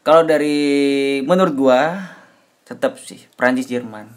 Kalau 0.00 0.22
dari 0.22 0.56
menurut 1.20 1.52
gua 1.52 1.80
tetap 2.62 2.96
sih 2.96 3.26
Prancis 3.32 3.66
Jerman. 3.66 4.10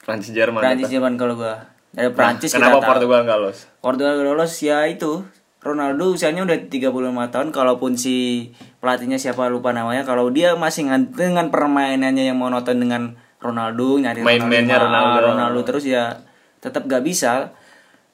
Prancis 0.00 0.30
Jerman. 0.30 0.60
Prancis 0.60 0.88
Jerman 0.88 1.16
kalau 1.16 1.34
gua. 1.34 1.68
Dari 1.90 2.08
Prancis 2.10 2.52
Nah, 2.52 2.62
kenapa 2.62 2.78
kita. 2.78 2.88
Portugal 2.88 3.20
nggak 3.24 3.38
lolos? 3.38 3.58
Portugal 3.78 4.14
lolos 4.18 4.52
ya 4.58 4.84
itu. 4.84 5.24
Ronaldo 5.60 6.08
usianya 6.10 6.40
udah 6.40 6.56
35 6.72 6.88
tahun 7.28 7.48
kalaupun 7.50 7.92
si 7.92 8.48
pelatihnya 8.78 9.16
siapa 9.16 9.44
lupa 9.46 9.72
namanya 9.72 10.04
kalau 10.04 10.28
dia 10.28 10.56
masih 10.56 10.88
ngan- 10.88 11.12
dengan 11.12 11.48
permainannya 11.48 12.24
yang 12.24 12.36
monoton 12.36 12.80
dengan 12.80 13.12
Ronaldo 13.40 13.96
nyari 13.96 14.20
Main-mainnya 14.20 14.76
Ronaldo, 14.76 14.86
Ronaldo. 14.86 15.28
Ronaldo 15.34 15.60
terus 15.64 15.84
ya 15.88 16.20
tetap 16.60 16.84
gak 16.84 17.02
bisa 17.02 17.56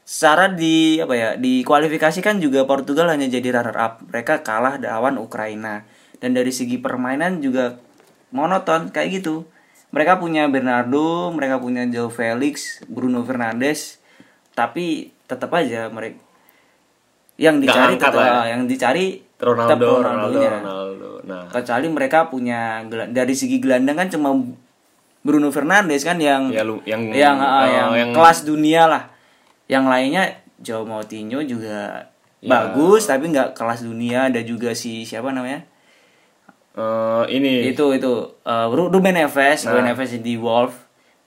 secara 0.07 0.47
di 0.55 1.03
apa 1.03 1.15
ya 1.19 1.29
di 1.35 1.67
kualifikasi 1.67 2.23
kan 2.23 2.39
juga 2.39 2.63
Portugal 2.63 3.11
hanya 3.11 3.27
jadi 3.27 3.59
runner 3.59 3.75
up 3.75 4.07
mereka 4.07 4.47
kalah 4.47 4.79
lawan 4.79 5.19
Ukraina 5.19 5.83
dan 6.23 6.31
dari 6.31 6.55
segi 6.55 6.79
permainan 6.79 7.43
juga 7.43 7.75
monoton 8.31 8.95
kayak 8.95 9.19
gitu 9.19 9.51
mereka 9.91 10.23
punya 10.23 10.47
Bernardo 10.47 11.35
mereka 11.35 11.59
punya 11.59 11.83
Joe 11.91 12.07
Felix 12.07 12.87
Bruno 12.87 13.27
Fernandes 13.27 13.99
tapi 14.55 15.11
tetap 15.27 15.51
aja 15.59 15.91
mereka 15.91 16.23
yang 17.37 17.61
Nggak 17.61 17.69
dicari 17.69 17.93
angkat 17.99 18.13
tetap 18.15 18.23
lah 18.23 18.31
ya. 18.31 18.43
yang 18.57 18.63
dicari 18.65 19.07
tetap 19.37 19.45
Ronaldo, 19.45 19.89
Ronaldo. 20.01 20.39
Ronaldo. 20.41 21.11
Nah, 21.29 21.43
kecuali 21.53 21.87
mereka 21.93 22.19
punya 22.33 22.81
dari 23.13 23.35
segi 23.37 23.61
gelandang 23.61 24.01
kan 24.01 24.09
cuma 24.09 24.33
Bruno 25.27 25.51
Fernandes 25.51 26.01
kan 26.01 26.17
yang 26.17 26.49
ya 26.49 26.63
lu 26.63 26.79
yang 26.85 27.11
yang, 27.11 27.35
ah, 27.37 27.51
oh, 27.59 27.67
yang, 27.67 27.91
yang 27.97 28.11
kelas 28.13 28.47
dunia 28.47 28.87
lah. 28.87 29.03
Yang 29.67 29.85
lainnya 29.85 30.25
Joe 30.57 30.87
Moutinho 30.87 31.43
juga 31.43 32.07
Ya. 32.39 32.53
bagus 32.53 33.05
tapi 33.05 33.29
nggak 33.29 33.53
kelas 33.53 33.83
dunia. 33.83 34.31
Ada 34.31 34.41
juga 34.41 34.71
si 34.73 35.03
siapa 35.03 35.29
namanya? 35.29 35.67
eh, 36.73 37.25
ini 37.33 37.67
Itu 37.67 37.91
itu 37.91 38.13
Ru- 38.45 38.89
Ruben 38.89 39.13
Neves, 39.13 39.65
Nah. 39.65 39.73
Ruben 39.73 39.85
Neves 39.87 40.13
di 40.15 40.35
Wolf 40.37 40.77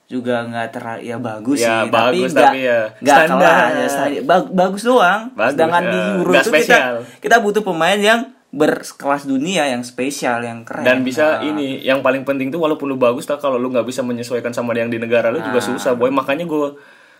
juga 0.06 0.42
nggak 0.42 0.68
terlalu 0.70 1.00
ya 1.04 1.16
bagus 1.18 1.58
Ya, 1.60 1.82
sih 1.82 1.86
bagus, 1.88 2.30
nggak 2.30 2.46
tapi 2.48 2.60
ya 2.60 2.80
nggak 2.96 3.18
standar. 3.20 3.38
kelas 3.38 3.70
ya, 3.70 3.86
standar. 3.86 4.22
Ba- 4.24 4.50
bagus 4.56 4.82
doang 4.82 5.20
Bagus, 5.30 5.50
sedangkan 5.54 5.82
ya. 5.82 5.90
di 5.90 5.98
Euro 6.16 6.30
Nggak 6.30 6.42
itu 6.42 6.50
kita 6.56 6.78
kita 7.20 7.36
butuh 7.38 7.62
pemain 7.62 7.98
yang 8.00 8.20
berkelas 8.50 9.24
dunia 9.24 9.62
yang 9.64 9.80
spesial 9.80 10.42
yang 10.42 10.66
keren 10.66 10.82
dan 10.82 11.00
bisa 11.00 11.38
Nah. 11.38 11.46
ini 11.46 11.80
yang 11.80 12.02
paling 12.02 12.26
penting 12.26 12.50
tuh 12.50 12.58
walaupun 12.58 12.86
lu 12.86 12.98
bagus 12.98 13.22
tak 13.22 13.38
kalau 13.38 13.54
lu 13.54 13.70
nggak 13.70 13.86
bisa 13.86 14.02
menyesuaikan 14.02 14.50
sama 14.50 14.74
yang 14.74 14.90
di 14.90 14.98
negara 14.98 15.30
lu 15.30 15.38
Ah. 15.38 15.46
juga 15.46 15.62
susah 15.62 15.94
boy 15.94 16.10
makanya 16.10 16.44
gue 16.44 16.74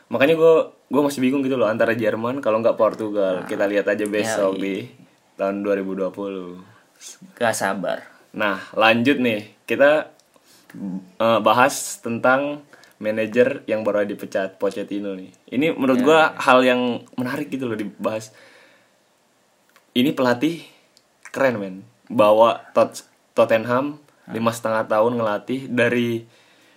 makanya 0.08 0.34
gue 0.34 0.54
gue 0.90 1.00
masih 1.00 1.22
bingung 1.22 1.38
gitu 1.40 1.54
loh 1.54 1.70
antara 1.70 1.94
Jerman 1.94 2.42
kalau 2.42 2.58
nggak. 2.58 2.74
Portugal 2.74 3.46
kita 3.46 3.62
lihat 3.64 3.86
aja 3.86 4.02
besok 4.04 4.58
iya. 4.58 4.60
di 4.60 4.74
tahun 5.36 5.62
2020 5.62 6.10
gak 7.32 7.54
sabar 7.54 8.02
nah 8.30 8.58
lanjut 8.74 9.16
nih 9.16 9.54
kita 9.64 10.10
eh, 11.16 11.38
bahas 11.40 11.98
tentang 11.98 12.66
manajer 12.98 13.62
yang 13.64 13.80
baru 13.80 14.02
dipecat 14.02 14.58
Pochettino 14.58 15.14
nih 15.14 15.30
ini 15.48 15.70
menurut 15.70 15.98
Ya. 15.98 16.04
gua 16.04 16.20
hal 16.36 16.58
yang 16.60 16.80
menarik 17.14 17.48
gitu 17.48 17.64
loh 17.64 17.74
dibahas 17.74 18.34
ini 19.92 20.10
pelatih 20.10 20.62
keren 21.30 21.56
men. 21.56 21.74
Bawa 22.06 22.60
Tot 22.74 23.06
Tottenham 23.32 23.98
lima 24.30 24.50
setengah 24.50 24.86
tahun 24.86 25.18
ngelatih 25.18 25.66
dari 25.66 26.22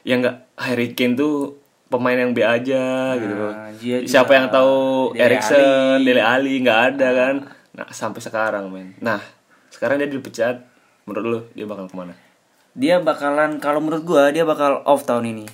yang 0.02 0.22
nggak 0.22 0.38
Harry 0.58 0.94
Kane 0.94 1.14
tuh 1.14 1.58
pemain 1.86 2.18
yang 2.18 2.34
B 2.34 2.42
aja 2.42 3.14
gitu. 3.18 3.34
Loh 3.34 3.54
Nah, 3.54 3.70
dia 3.78 4.02
siapa 4.06 4.30
juga 4.30 4.38
yang 4.38 4.48
tahu 4.50 4.74
Dele 5.14 5.22
Erikson. 5.30 5.98
Dele 6.02 6.24
Ali 6.26 6.54
nggak 6.60 6.80
ada 6.94 7.08
kan? 7.14 7.36
Nah 7.74 7.86
sampai 7.90 8.22
sekarang 8.22 8.70
men. 8.70 8.98
Nah 8.98 9.22
sekarang 9.70 10.02
dia 10.02 10.10
dipecat. 10.10 10.66
Menurut 11.04 11.26
lu 11.26 11.40
dia 11.54 11.66
bakal 11.68 11.86
ke 11.86 11.96
mana? 12.00 12.14
Dia 12.74 12.98
bakalan 12.98 13.62
kalau 13.62 13.84
menurut 13.84 14.02
gua 14.02 14.34
dia 14.34 14.42
bakal 14.42 14.82
off 14.88 15.06
tahun 15.06 15.30
ini. 15.30 15.46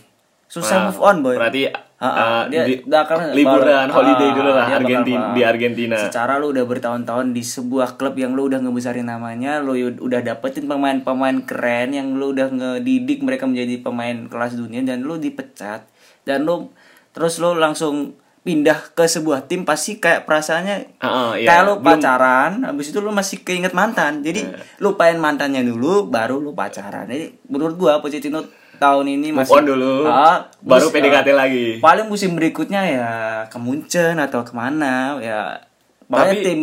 Susah 0.47 0.77
Nah, 0.77 0.85
move 0.89 1.01
on 1.03 1.17
boy. 1.19 1.35
berarti 1.35 1.67
Ah, 1.67 1.75
ah, 1.75 1.83
uh, 2.01 2.43
dia 2.47 2.63
di- 2.63 2.79
bakal 2.81 3.31
liburan 3.31 3.59
bakal- 3.85 3.95
holiday 3.97 4.25
ah, 4.25 4.33
dulu 4.33 4.49
lah 4.49 4.65
bakal- 4.65 4.79
Argentina 4.79 5.25
di 5.29 5.41
Argentina. 5.43 5.95
Secara 5.97 6.33
lu 6.35 6.49
udah 6.49 6.63
bertahun-tahun 6.63 7.27
di 7.29 7.41
sebuah 7.41 7.95
klub 7.95 8.15
yang 8.15 8.31
lu 8.31 8.47
udah 8.47 8.59
ngebesarin 8.59 9.05
namanya 9.05 9.59
lu 9.59 9.75
udah 9.77 10.19
dapetin 10.21 10.65
pemain-pemain 10.65 11.43
keren 11.43 11.91
yang 11.91 12.07
lu 12.13 12.31
udah 12.31 12.47
ngedidik 12.49 13.19
mereka 13.19 13.43
menjadi 13.43 13.79
pemain 13.79 14.15
kelas 14.25 14.55
dunia 14.55 14.79
dan 14.81 15.01
lu 15.01 15.15
dipecat. 15.15 15.83
Dan 16.21 16.43
lu 16.43 16.71
terus 17.09 17.35
lu 17.37 17.53
langsung 17.53 18.15
pindah 18.39 18.95
ke 18.95 19.03
sebuah 19.03 19.45
tim 19.45 19.61
pasti 19.61 19.99
kayak 19.99 20.23
perasaannya 20.23 20.95
Ah, 20.97 21.05
ah, 21.05 21.31
iya. 21.35 21.45
kayak 21.45 21.61
lu 21.61 21.73
Belum- 21.75 21.99
pacaran 21.99 22.51
habis 22.63 22.87
itu 22.87 22.97
lu 22.97 23.11
masih 23.11 23.43
keinget 23.43 23.73
mantan. 23.73 24.21
Jadi 24.21 24.47
lupain 24.77 25.15
mantannya 25.15 25.59
dulu 25.61 26.07
baru 26.07 26.39
lu 26.39 26.55
pacaran. 26.55 27.05
Jadi 27.05 27.35
menurut 27.45 27.75
gua 27.75 27.99
Pochettino 27.99 28.39
tahun 28.79 29.05
ini 29.11 29.29
Move 29.29 29.43
masih 29.43 29.53
on 29.53 29.65
dulu, 29.65 29.95
Ah, 30.03 30.47
baru 30.59 30.87
mus- 30.87 30.93
PDKT 30.93 31.27
ah, 31.27 31.37
lagi. 31.37 31.67
paling 31.77 32.07
musim 32.07 32.33
berikutnya 32.33 32.81
ya 32.81 33.09
ke 33.45 33.57
Munchen 33.57 34.15
atau 34.15 34.41
ke 34.41 34.51
mana 34.51 35.19
ya. 35.19 35.59
Pokoknya 36.01 36.33
Tapi- 36.33 36.43
tim 36.43 36.61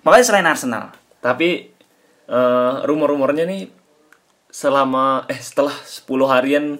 pokoknya 0.00 0.24
selain 0.24 0.46
Arsenal. 0.46 0.84
Tapi 1.18 1.68
eh, 2.26 2.72
rumor-rumornya 2.82 3.44
nih 3.44 3.68
selama 4.46 5.26
eh 5.26 5.36
setelah 5.36 5.74
10 5.76 6.06
harian 6.26 6.78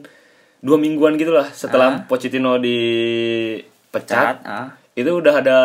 dua 0.59 0.77
mingguan 0.77 1.15
gitu 1.15 1.31
lah 1.31 1.47
setelah 1.49 2.05
Pochettino 2.05 2.59
dipecat 2.59 4.07
Cat, 4.07 4.37
ah. 4.43 4.69
itu 4.93 5.09
udah 5.09 5.35
ada 5.37 5.59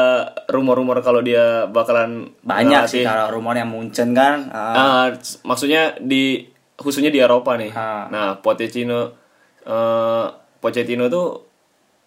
rumor-rumor 0.47 1.01
kalau 1.01 1.19
dia 1.19 1.65
bakalan 1.67 2.31
banyak 2.41 2.85
sih 2.87 3.03
kalau 3.03 3.33
rumornya 3.33 3.65
Munchen 3.65 4.11
kan 4.11 4.49
ah, 4.49 4.73
Ah, 4.73 5.05
s- 5.11 5.41
maksudnya 5.41 5.97
di 5.97 6.45
khususnya 6.75 7.07
di 7.07 7.17
Eropa 7.17 7.55
nih. 7.55 7.71
Ah. 7.71 8.07
Nah, 8.07 8.27
Pochettino 8.37 9.15
eh 9.61 10.25
Pochettino 10.57 11.07
tuh 11.07 11.45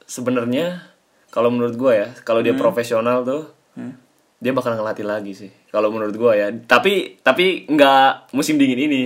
sebenarnya 0.03 0.95
kalau 1.29 1.49
menurut 1.49 1.75
gua 1.75 1.93
ya, 1.95 2.09
kalau 2.23 2.41
Hmm. 2.41 2.47
dia 2.47 2.55
profesional 2.55 3.23
tuh 3.23 3.53
dia 4.39 4.53
bakal 4.53 4.73
ngelatih 4.73 5.03
lagi 5.03 5.33
sih. 5.33 5.51
Kalau 5.69 5.89
menurut 5.89 6.15
gua 6.15 6.33
ya. 6.33 6.49
Tapi 6.51 7.19
tapi 7.21 7.67
nggak 7.67 8.33
musim 8.33 8.55
dingin 8.55 8.81
ini. 8.81 9.05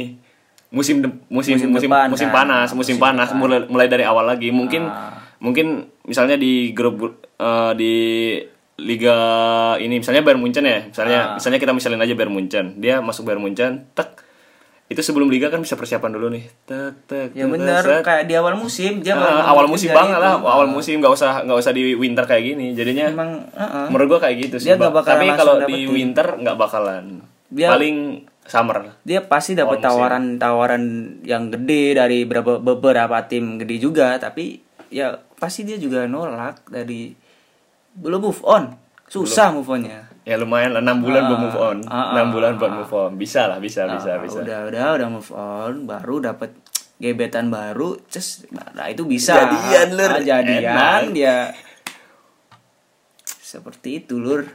Musim 0.70 1.00
de- 1.00 1.20
musim 1.28 1.56
Musim 1.58 1.68
musim 1.68 1.90
depan, 1.90 2.08
musim 2.08 2.28
kan. 2.28 2.36
panas, 2.38 2.68
musim, 2.72 2.96
Musim 2.96 2.96
panas 2.98 3.28
depan. 3.28 3.40
mulai 3.40 3.58
mulai 3.66 3.86
dari 3.86 4.04
awal 4.04 4.24
lagi. 4.26 4.48
Mungkin 4.48 4.82
Ah. 4.82 5.20
mungkin 5.36 5.84
misalnya 6.02 6.36
di 6.36 6.72
grup 6.72 6.96
eh, 7.34 7.72
di 7.74 7.94
liga 8.78 9.16
ini 9.76 9.98
misalnya 9.98 10.22
Bayern 10.22 10.38
Munchen 10.38 10.64
ya 10.64 10.86
misalnya 10.86 11.20
Ah. 11.20 11.34
misalnya 11.36 11.58
kita 11.58 11.72
misalin 11.72 11.98
aja 11.98 12.14
Bayern 12.14 12.32
Munchen 12.32 12.78
dia 12.78 12.98
masuk 12.98 13.26
Bayern 13.26 13.38
Munchen 13.38 13.84
tek 13.92 14.21
itu 14.92 15.00
sebelum 15.00 15.32
liga 15.32 15.48
kan 15.48 15.64
bisa 15.64 15.72
persiapan 15.74 16.12
dulu 16.12 16.28
nih. 16.36 16.44
Tek 16.68 16.94
tek 17.08 17.28
ya 17.32 17.48
set. 17.48 18.04
kayak 18.04 18.24
di 18.28 18.34
awal 18.36 18.54
musim 18.60 19.00
dia 19.00 19.16
baru 19.16 19.40
awal 19.40 19.64
ngomong 19.64 19.72
musim 19.72 19.88
banget 19.90 20.18
itu. 20.20 20.24
lah 20.24 20.32
awal 20.38 20.68
musim 20.68 20.94
nggak 21.00 21.12
usah 21.16 21.32
nggak 21.48 21.58
usah 21.58 21.72
di 21.72 21.96
winter 21.96 22.24
kayak 22.28 22.44
gini. 22.52 22.76
Jadinya 22.76 23.08
emang 23.08 23.30
ah, 23.56 23.64
ah. 23.64 23.86
menurut 23.88 24.16
gua 24.16 24.20
kayak 24.28 24.36
gitu 24.48 24.56
sih 24.60 24.68
Dia 24.68 24.76
bakalan 24.76 25.08
tapi 25.08 25.26
kalau 25.32 25.54
di 25.64 25.78
winter 25.88 26.26
nggak 26.36 26.56
bakalan. 26.60 27.04
Dia- 27.48 27.72
paling 27.72 28.28
summer. 28.42 28.76
dia 29.06 29.24
pasti 29.24 29.56
dapat 29.56 29.80
Awal 29.80 29.80
musim. 29.80 29.88
tawaran-tawaran 29.88 30.84
yang 31.24 31.48
gede 31.48 31.96
dari 31.96 32.18
beberapa 32.28 32.60
beberapa 32.60 33.16
tim 33.24 33.56
gede 33.56 33.80
juga. 33.80 34.20
Tapi 34.20 34.60
ya 34.92 35.16
pasti 35.40 35.64
dia 35.64 35.80
juga 35.80 36.04
nolak 36.04 36.68
dari 36.68 37.16
belum 37.96 38.20
move 38.28 38.44
on. 38.44 38.76
Susah 39.08 39.56
move 39.56 39.68
onnya 39.72 40.11
ya 40.22 40.38
lumayan 40.38 40.70
lah 40.70 40.80
enam 40.80 41.02
bulan 41.02 41.26
buat 41.26 41.34
Ah, 41.34 41.42
move 41.42 41.58
on. 41.58 41.78
ah, 41.86 42.14
enam 42.14 42.26
ah, 42.26 42.30
bulan 42.30 42.52
buat 42.54 42.72
move 42.72 42.92
on. 42.92 43.10
Bisa 43.16 43.50
lah 43.50 43.58
bisa 43.58 43.90
bisa 43.90 44.16
Ah, 44.16 44.22
bisa. 44.22 44.38
udah 44.38 44.60
udah 44.70 44.86
udah 44.96 45.08
move 45.10 45.30
on. 45.32 45.72
Baru 45.84 46.22
dapat 46.22 46.54
gebetan 47.02 47.50
baru 47.50 47.98
ces 48.06 48.46
nah 48.52 48.86
itu 48.86 49.02
bisa. 49.02 49.34
Jadian, 49.34 49.98
Lur. 49.98 50.10
Ah, 50.12 50.22
jadian 50.22 50.62
Enak. 50.62 51.02
dia 51.10 51.36
seperti 53.42 54.00
itu 54.00 54.16
lur. 54.16 54.46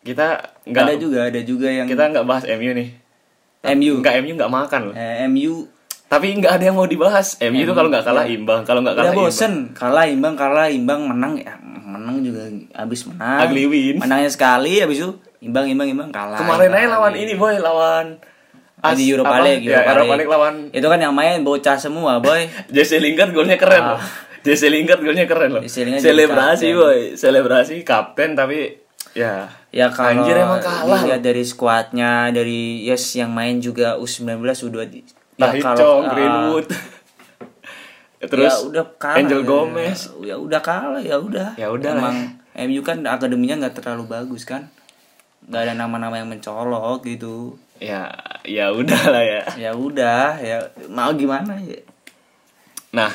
Kita 0.00 0.26
ada 0.40 0.66
nggak 0.66 0.98
juga 0.98 1.18
ada 1.28 1.40
juga 1.40 1.68
yang 1.70 1.86
kita 1.86 2.10
nggak 2.10 2.26
bahas 2.26 2.44
MU 2.50 2.72
nih. 2.72 2.88
MU 3.76 3.92
nggak 4.00 4.14
MU 4.20 4.32
nggak 4.34 4.52
makan 4.52 4.80
loh. 4.90 4.94
Eh, 4.96 5.24
MU 5.28 5.68
tapi 6.10 6.34
nggak 6.34 6.58
ada 6.58 6.64
yang 6.66 6.76
mau 6.76 6.90
dibahas. 6.90 7.38
MU 7.38 7.62
tuh 7.62 7.72
kalau 7.72 7.88
nggak 7.88 8.02
kalah 8.02 8.26
imbang. 8.26 8.66
Kalau 8.66 8.80
nggak 8.82 8.96
kalah 8.98 9.12
udah 9.12 9.30
imbang. 9.30 9.60
Kalah 9.72 10.04
imbang 10.04 10.34
kalah 10.34 10.68
imbang 10.68 11.00
menang 11.06 11.34
ya 11.38 11.54
habis 12.80 13.04
menang 13.04 13.38
Ugly 13.44 13.64
win. 13.64 13.94
menangnya 13.96 14.28
sekali 14.28 14.78
habis 14.78 14.98
itu 14.98 15.10
imbang 15.40 15.66
imbang 15.66 15.88
imbang 15.88 16.08
kalah 16.08 16.36
kemarin 16.36 16.68
aja 16.70 16.88
lawan 16.90 17.12
ini 17.12 17.34
boy 17.34 17.56
lawan 17.56 18.16
Ah, 18.80 18.96
di 18.96 19.04
Europa? 19.06 19.44
League, 19.44 19.60
ya, 19.62 19.84
Europa 19.84 19.92
League. 20.08 20.18
League 20.18 20.32
lawan 20.32 20.54
itu 20.70 20.86
kan 20.86 20.96
yang 20.98 21.12
main 21.12 21.40
bocah 21.40 21.76
semua 21.76 22.16
boy 22.16 22.48
Jesse 22.72 22.96
Lingard 22.96 23.28
golnya 23.30 23.54
keren 23.54 23.84
loh 23.86 24.00
Jesse 24.40 24.66
Lingard 24.66 25.00
golnya 25.00 25.24
keren 25.24 25.52
loh 25.52 25.60
Ah. 25.60 26.00
Selebrasi 26.00 26.68
boy 26.72 26.98
selebrasi 27.12 27.74
kapten 27.82 28.32
tapi 28.32 28.80
ya 29.12 29.52
Ya 29.70 29.86
kalau 29.86 30.26
Anjir, 30.26 30.34
emang 30.34 30.58
kalah 30.58 30.98
dilihat 30.98 31.22
dari 31.22 31.44
skuadnya 31.44 32.26
dari 32.30 32.82
yes 32.82 33.14
yang 33.14 33.30
main 33.30 33.60
juga 33.60 33.94
U19 33.94 34.42
U2 34.42 34.76
di- 34.84 35.06
Nah, 35.38 35.54
ya 35.54 35.72
Chong, 35.72 36.02
ah, 36.02 36.10
Greenwood. 36.10 36.66
ya 38.16 38.26
Terus 38.26 38.54
udah 38.66 38.84
kalah 38.96 39.16
Angel 39.16 39.40
ya. 39.40 39.46
Gomez. 39.46 40.00
Ya, 40.20 40.36
udah 40.36 40.60
kalah 40.60 40.98
ya 41.00 41.16
udah. 41.16 41.54
Ya 41.54 41.68
udah 41.68 41.90
Emang 41.94 42.39
MU 42.56 42.80
kan 42.82 43.02
akademinya 43.06 43.66
nggak 43.66 43.82
terlalu 43.82 44.10
bagus 44.10 44.46
kan. 44.48 44.70
nggak 45.40 45.62
ada 45.66 45.74
nama-nama 45.74 46.20
yang 46.20 46.28
mencolok 46.28 47.00
gitu. 47.08 47.56
Ya, 47.80 48.12
ya 48.44 48.68
udah 48.76 49.02
lah 49.08 49.24
ya. 49.24 49.42
Ya 49.56 49.72
udah, 49.72 50.36
ya 50.36 50.68
mau 50.92 51.10
gimana 51.16 51.56
ya. 51.64 51.80
Nah, 52.92 53.08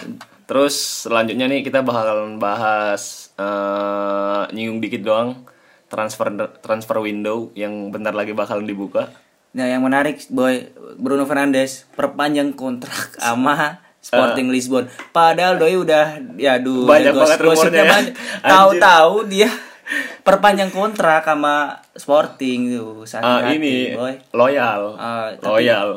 terus 0.50 1.06
selanjutnya 1.06 1.45
nih 1.45 1.62
kita 1.62 1.86
bakalan 1.86 2.41
bahas 2.41 3.30
eh 3.36 4.43
nyinggung 4.56 4.80
dikit 4.80 5.04
doang 5.04 5.43
transfer 5.91 6.34
transfer 6.63 6.98
window 7.04 7.54
yang 7.54 7.93
bentar 7.93 8.15
lagi 8.15 8.34
bakalan 8.34 8.65
dibuka. 8.65 9.13
Nah, 9.56 9.69
yang 9.69 9.86
menarik 9.86 10.19
boy 10.34 10.67
Bruno 10.98 11.30
Fernandes 11.30 11.86
perpanjang 11.93 12.58
kontrak 12.58 13.15
sama 13.21 13.85
Sporting 14.06 14.48
Lisbon. 14.48 14.86
Padahal 15.10 15.58
doi 15.58 15.74
udah 15.76 16.06
ya 16.38 16.56
aduh 16.56 16.86
Banyak 16.86 17.10
gos- 17.12 17.26
banget 17.26 17.39
rumornya 17.41 17.84
ya. 17.84 17.98
Tahu-tahu 18.54 19.13
dia 19.26 19.50
perpanjang 20.22 20.70
kontrak 20.70 21.22
sama 21.22 21.82
Sporting 21.91 22.70
tuh. 22.72 23.02
Sakit 23.04 23.26
Ah, 23.26 23.41
hati, 23.44 23.58
ini 23.58 23.74
boy. 23.91 24.13
loyal. 24.32 24.94
Ah, 24.96 25.34
tapi- 25.34 25.50
loyal. 25.50 25.89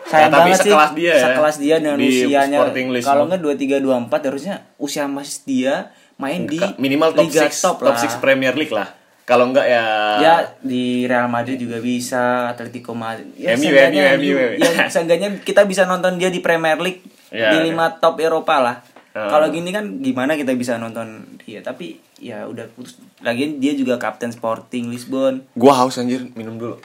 Sayang 0.00 0.26
Nah, 0.26 0.38
tapi 0.38 0.48
banget 0.48 0.58
sih 0.58 0.70
sekelas 0.70 0.90
dia 0.92 1.06
ya, 1.06 1.24
sekelas 1.28 1.56
dia 1.60 1.74
dengan 1.76 1.96
di 1.96 2.08
usianya 2.08 2.58
kalau 3.04 3.24
enggak 3.26 3.40
23 3.44 3.78
24 3.78 4.26
harusnya 4.26 4.54
usia 4.76 5.04
masih 5.06 5.38
dia 5.44 5.74
main 6.16 6.48
di 6.48 6.58
minimal 6.76 7.12
top 7.12 7.22
Liga 7.22 7.46
6 7.46 7.62
top, 7.62 7.76
top 7.76 7.78
lah. 7.84 7.98
6 8.00 8.18
Premier 8.18 8.54
League 8.54 8.72
lah. 8.72 8.88
Kalau 9.22 9.46
enggak 9.46 9.62
ya 9.64 9.84
Ya 10.18 10.34
di 10.58 11.04
Real 11.04 11.30
Madrid 11.30 11.54
juga 11.56 11.78
bisa, 11.78 12.50
Atletico 12.50 12.90
Madrid. 12.90 13.30
Ya, 13.36 13.54
MU, 13.54 13.62
seenggaknya 13.62 14.02
MU, 14.16 14.34
MU. 14.34 14.34
Ya, 14.58 14.70
seenggaknya 14.88 15.28
kita 15.38 15.62
bisa 15.64 15.84
nonton 15.84 16.16
dia 16.16 16.26
di 16.26 16.40
Premier 16.40 16.74
League 16.76 17.06
Ya, 17.30 17.54
di 17.54 17.58
ya. 17.62 17.66
lima 17.70 17.98
top 18.02 18.18
Eropa 18.18 18.58
lah. 18.58 18.76
Ah. 19.10 19.26
Kalau 19.26 19.50
gini 19.50 19.74
kan 19.74 19.98
gimana 19.98 20.38
kita 20.38 20.54
bisa 20.54 20.78
nonton 20.78 21.26
dia? 21.42 21.62
Tapi 21.62 21.98
ya 22.22 22.46
udah 22.46 22.70
putus. 22.70 22.98
Lagian 23.22 23.58
dia 23.58 23.74
juga 23.74 23.98
kapten 23.98 24.30
Sporting 24.30 24.90
Lisbon. 24.90 25.42
Gua 25.58 25.74
haus 25.82 25.98
anjir, 25.98 26.30
minum 26.38 26.58
dulu. 26.58 26.76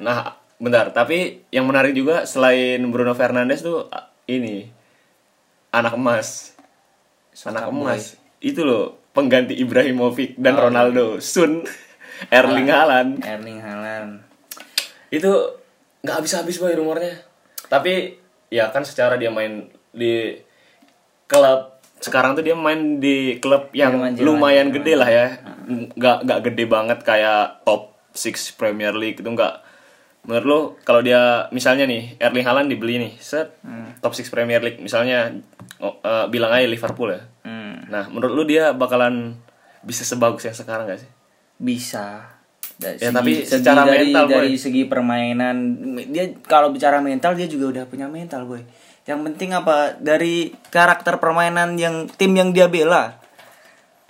Nah, 0.00 0.36
bentar, 0.60 0.92
tapi 0.92 1.44
yang 1.48 1.64
menarik 1.64 1.96
juga 1.96 2.28
selain 2.28 2.80
Bruno 2.92 3.16
Fernandes 3.16 3.64
tuh 3.64 3.88
ah, 3.88 4.12
ini 4.28 4.68
anak 5.72 5.96
emas. 5.96 6.52
anak 7.48 7.68
Sokap 7.68 7.72
emas. 7.72 8.20
Itu 8.40 8.68
loh, 8.68 9.00
pengganti 9.16 9.56
Ibrahimovic 9.56 10.36
dan 10.36 10.60
Oh, 10.60 10.68
Ronaldo, 10.68 11.06
Sun, 11.24 11.64
Erling 12.28 12.68
Haaland. 12.68 13.24
Erling 13.24 13.60
Haaland. 13.64 14.10
Itu 15.08 15.56
nggak 16.04 16.16
habis-habis 16.20 16.60
boy 16.60 16.76
rumornya. 16.76 17.16
Tapi 17.72 18.19
ya 18.50 18.68
kan 18.68 18.82
secara 18.82 19.14
dia 19.14 19.30
main 19.30 19.64
di 19.90 20.34
klub 21.24 21.78
sekarang 21.96 22.32
tuh 22.32 22.40
dia 22.40 22.56
main 22.56 22.96
di 22.96 23.36
klub 23.38 23.68
yang 23.70 23.92
Jerman, 23.94 24.10
Jerman, 24.16 24.26
lumayan 24.26 24.66
Jerman. 24.68 24.76
gede 24.76 24.92
lah 24.96 25.08
ya. 25.08 25.26
Nggak 25.94 26.16
nggak 26.24 26.40
gede 26.44 26.64
banget 26.66 26.98
kayak 27.00 27.60
top 27.62 27.82
6 28.10 28.56
Premier 28.56 28.90
League 28.92 29.16
itu 29.16 29.28
nggak. 29.28 29.54
Menurut 30.20 30.44
lo 30.44 30.58
kalau 30.80 31.00
dia 31.00 31.48
misalnya 31.48 31.84
nih 31.84 32.16
Erling 32.16 32.44
Haaland 32.44 32.68
dibeli 32.68 32.96
nih 32.98 33.12
set 33.16 33.52
Hmm. 33.60 33.92
top 34.00 34.12
6 34.12 34.28
Premier 34.28 34.60
League 34.60 34.80
misalnya 34.80 35.28
oh, 35.78 36.00
eh, 36.00 36.26
bilang 36.26 36.50
aja 36.50 36.64
Liverpool 36.64 37.12
ya. 37.12 37.20
Hmm, 37.44 37.84
Nah, 37.86 38.08
menurut 38.08 38.32
lu 38.32 38.44
dia 38.44 38.72
bakalan 38.72 39.36
bisa 39.80 40.00
sebagus 40.00 40.42
yang 40.42 40.54
sekarang 40.54 40.86
gak 40.86 41.00
sih? 41.00 41.10
bisa. 41.56 42.39
Dari 42.80 42.96
Ya, 42.96 43.06
segi- 43.06 43.14
tapi 43.14 43.32
segi 43.36 43.50
secara 43.54 43.82
dari, 43.84 44.08
mental, 44.08 44.24
Boy. 44.24 44.32
dari 44.34 44.52
segi 44.56 44.82
permainan 44.84 45.56
dia 46.06 46.24
kalau 46.40 46.68
bicara 46.70 46.98
mental 46.98 47.36
dia 47.36 47.44
juga 47.44 47.68
udah 47.70 47.84
punya 47.84 48.08
mental 48.08 48.44
boy 48.44 48.64
yang 49.02 49.20
penting 49.22 49.52
apa 49.52 49.96
dari 49.96 50.34
karakter 50.66 51.16
permainan 51.16 51.76
yang 51.76 52.08
tim 52.10 52.32
yang 52.32 52.50
dia 52.50 52.66
bela 52.66 53.20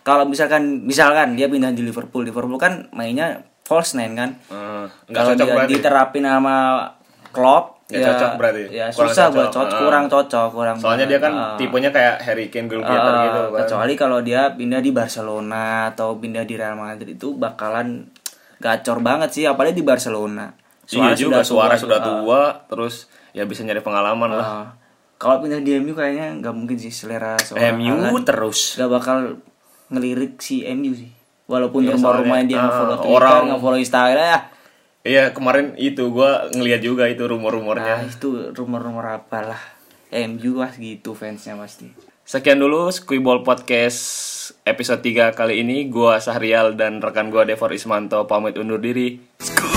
kalau 0.01 0.23
misalkan 0.25 0.83
misalkan 0.83 1.35
dia 1.35 1.47
pindah 1.47 1.71
di 1.71 1.83
Liverpool 1.83 2.23
Liverpool 2.23 2.57
kan 2.57 2.87
mainnya 2.91 3.43
false 3.61 3.95
nine 3.95 4.15
kan 4.15 4.31
nggak 5.05 5.11
kalau 5.11 5.31
cocok 5.31 5.43
dia 5.43 5.55
berarti. 5.57 5.73
diterapin 5.75 6.25
sama 6.25 6.57
Klopp 7.29 7.83
Nggak 7.87 8.07
cocok 8.09 8.31
berarti. 8.37 8.63
ya 8.71 8.87
Kurang 8.89 8.99
susah 9.05 9.25
cocok. 9.25 9.35
buat 9.35 9.49
cocok 9.51 9.67
Ah. 9.69 9.81
kurang 9.81 10.05
cocok 10.07 10.49
kurang 10.53 10.77
Soalnya 10.79 11.07
dia 11.07 11.19
kan 11.19 11.33
Ah. 11.33 11.55
tipenya 11.57 11.91
kayak 11.91 12.17
Harry 12.21 12.47
Kane 12.47 12.67
Uh, 12.67 12.79
gitu 12.79 12.87
kan. 12.87 13.59
kecuali 13.61 13.95
kalau 13.95 14.19
dia 14.21 14.47
pindah 14.53 14.79
di 14.79 14.91
Barcelona 14.91 15.65
atau 15.89 16.15
pindah 16.15 16.43
di 16.43 16.55
Real 16.55 16.75
Madrid 16.75 17.15
itu 17.15 17.35
bakalan 17.35 18.07
gacor 18.61 19.01
banget 19.01 19.33
sih 19.33 19.45
apalagi 19.45 19.75
di 19.75 19.83
Barcelona. 19.83 20.53
Iya 20.87 21.15
juga 21.15 21.41
suara 21.41 21.75
sudah 21.75 21.99
uh, 21.99 22.05
tua, 22.05 22.43
terus 22.67 23.07
ya 23.31 23.47
bisa 23.47 23.63
nyari 23.63 23.81
pengalaman 23.81 24.31
lah. 24.31 24.45
uh, 24.45 24.67
kalau 25.17 25.39
pindah 25.39 25.61
di 25.61 25.77
MU 25.77 25.93
kayaknya 25.93 26.39
nggak 26.39 26.51
mungkin 26.51 26.77
sih 26.77 26.89
selera 26.89 27.37
seorang 27.39 27.77
MU 27.77 27.93
Haaland 27.95 28.25
terus. 28.25 28.75
nggak 28.75 28.91
bakal 28.91 29.17
ngelirik 29.89 30.39
si 30.39 30.67
MU 30.69 30.93
sih. 30.93 31.11
Walaupun 31.45 31.83
Iya, 31.83 31.99
rumor-rumornya 31.99 32.31
soalnya, 32.31 32.47
dia 32.47 32.57
ah, 32.57 32.65
nge-follow 32.65 32.97
Twitter 32.97 33.17
orang- 33.19 33.47
nge-follow 33.51 33.79
Instagram 33.79 34.23
ya. 34.25 34.41
Iya 35.01 35.25
kemarin 35.33 35.67
itu 35.75 36.03
gua 36.09 36.31
ngeliat 36.49 36.81
juga 36.81 37.05
itu 37.07 37.25
rumor-rumornya. 37.25 37.95
nah 37.97 38.05
itu 38.05 38.29
rumor-rumor 38.53 39.07
apalah. 39.09 39.59
MU 40.11 40.59
lah 40.59 40.75
gitu 40.75 41.15
fansnya 41.15 41.55
pasti. 41.55 41.87
Sekian 42.23 42.59
dulu 42.59 42.91
Squiball 42.91 43.43
Podcast 43.43 44.01
episode 44.67 45.03
3 45.03 45.33
kali 45.33 45.63
ini. 45.63 45.87
Gua 45.87 46.19
Sahrial 46.19 46.75
dan 46.75 46.99
rekan 46.99 47.31
gua 47.31 47.47
Devor 47.47 47.71
Ismanto 47.71 48.27
pamit 48.27 48.59
undur 48.59 48.83
diri. 48.83 49.19
And 49.41 49.70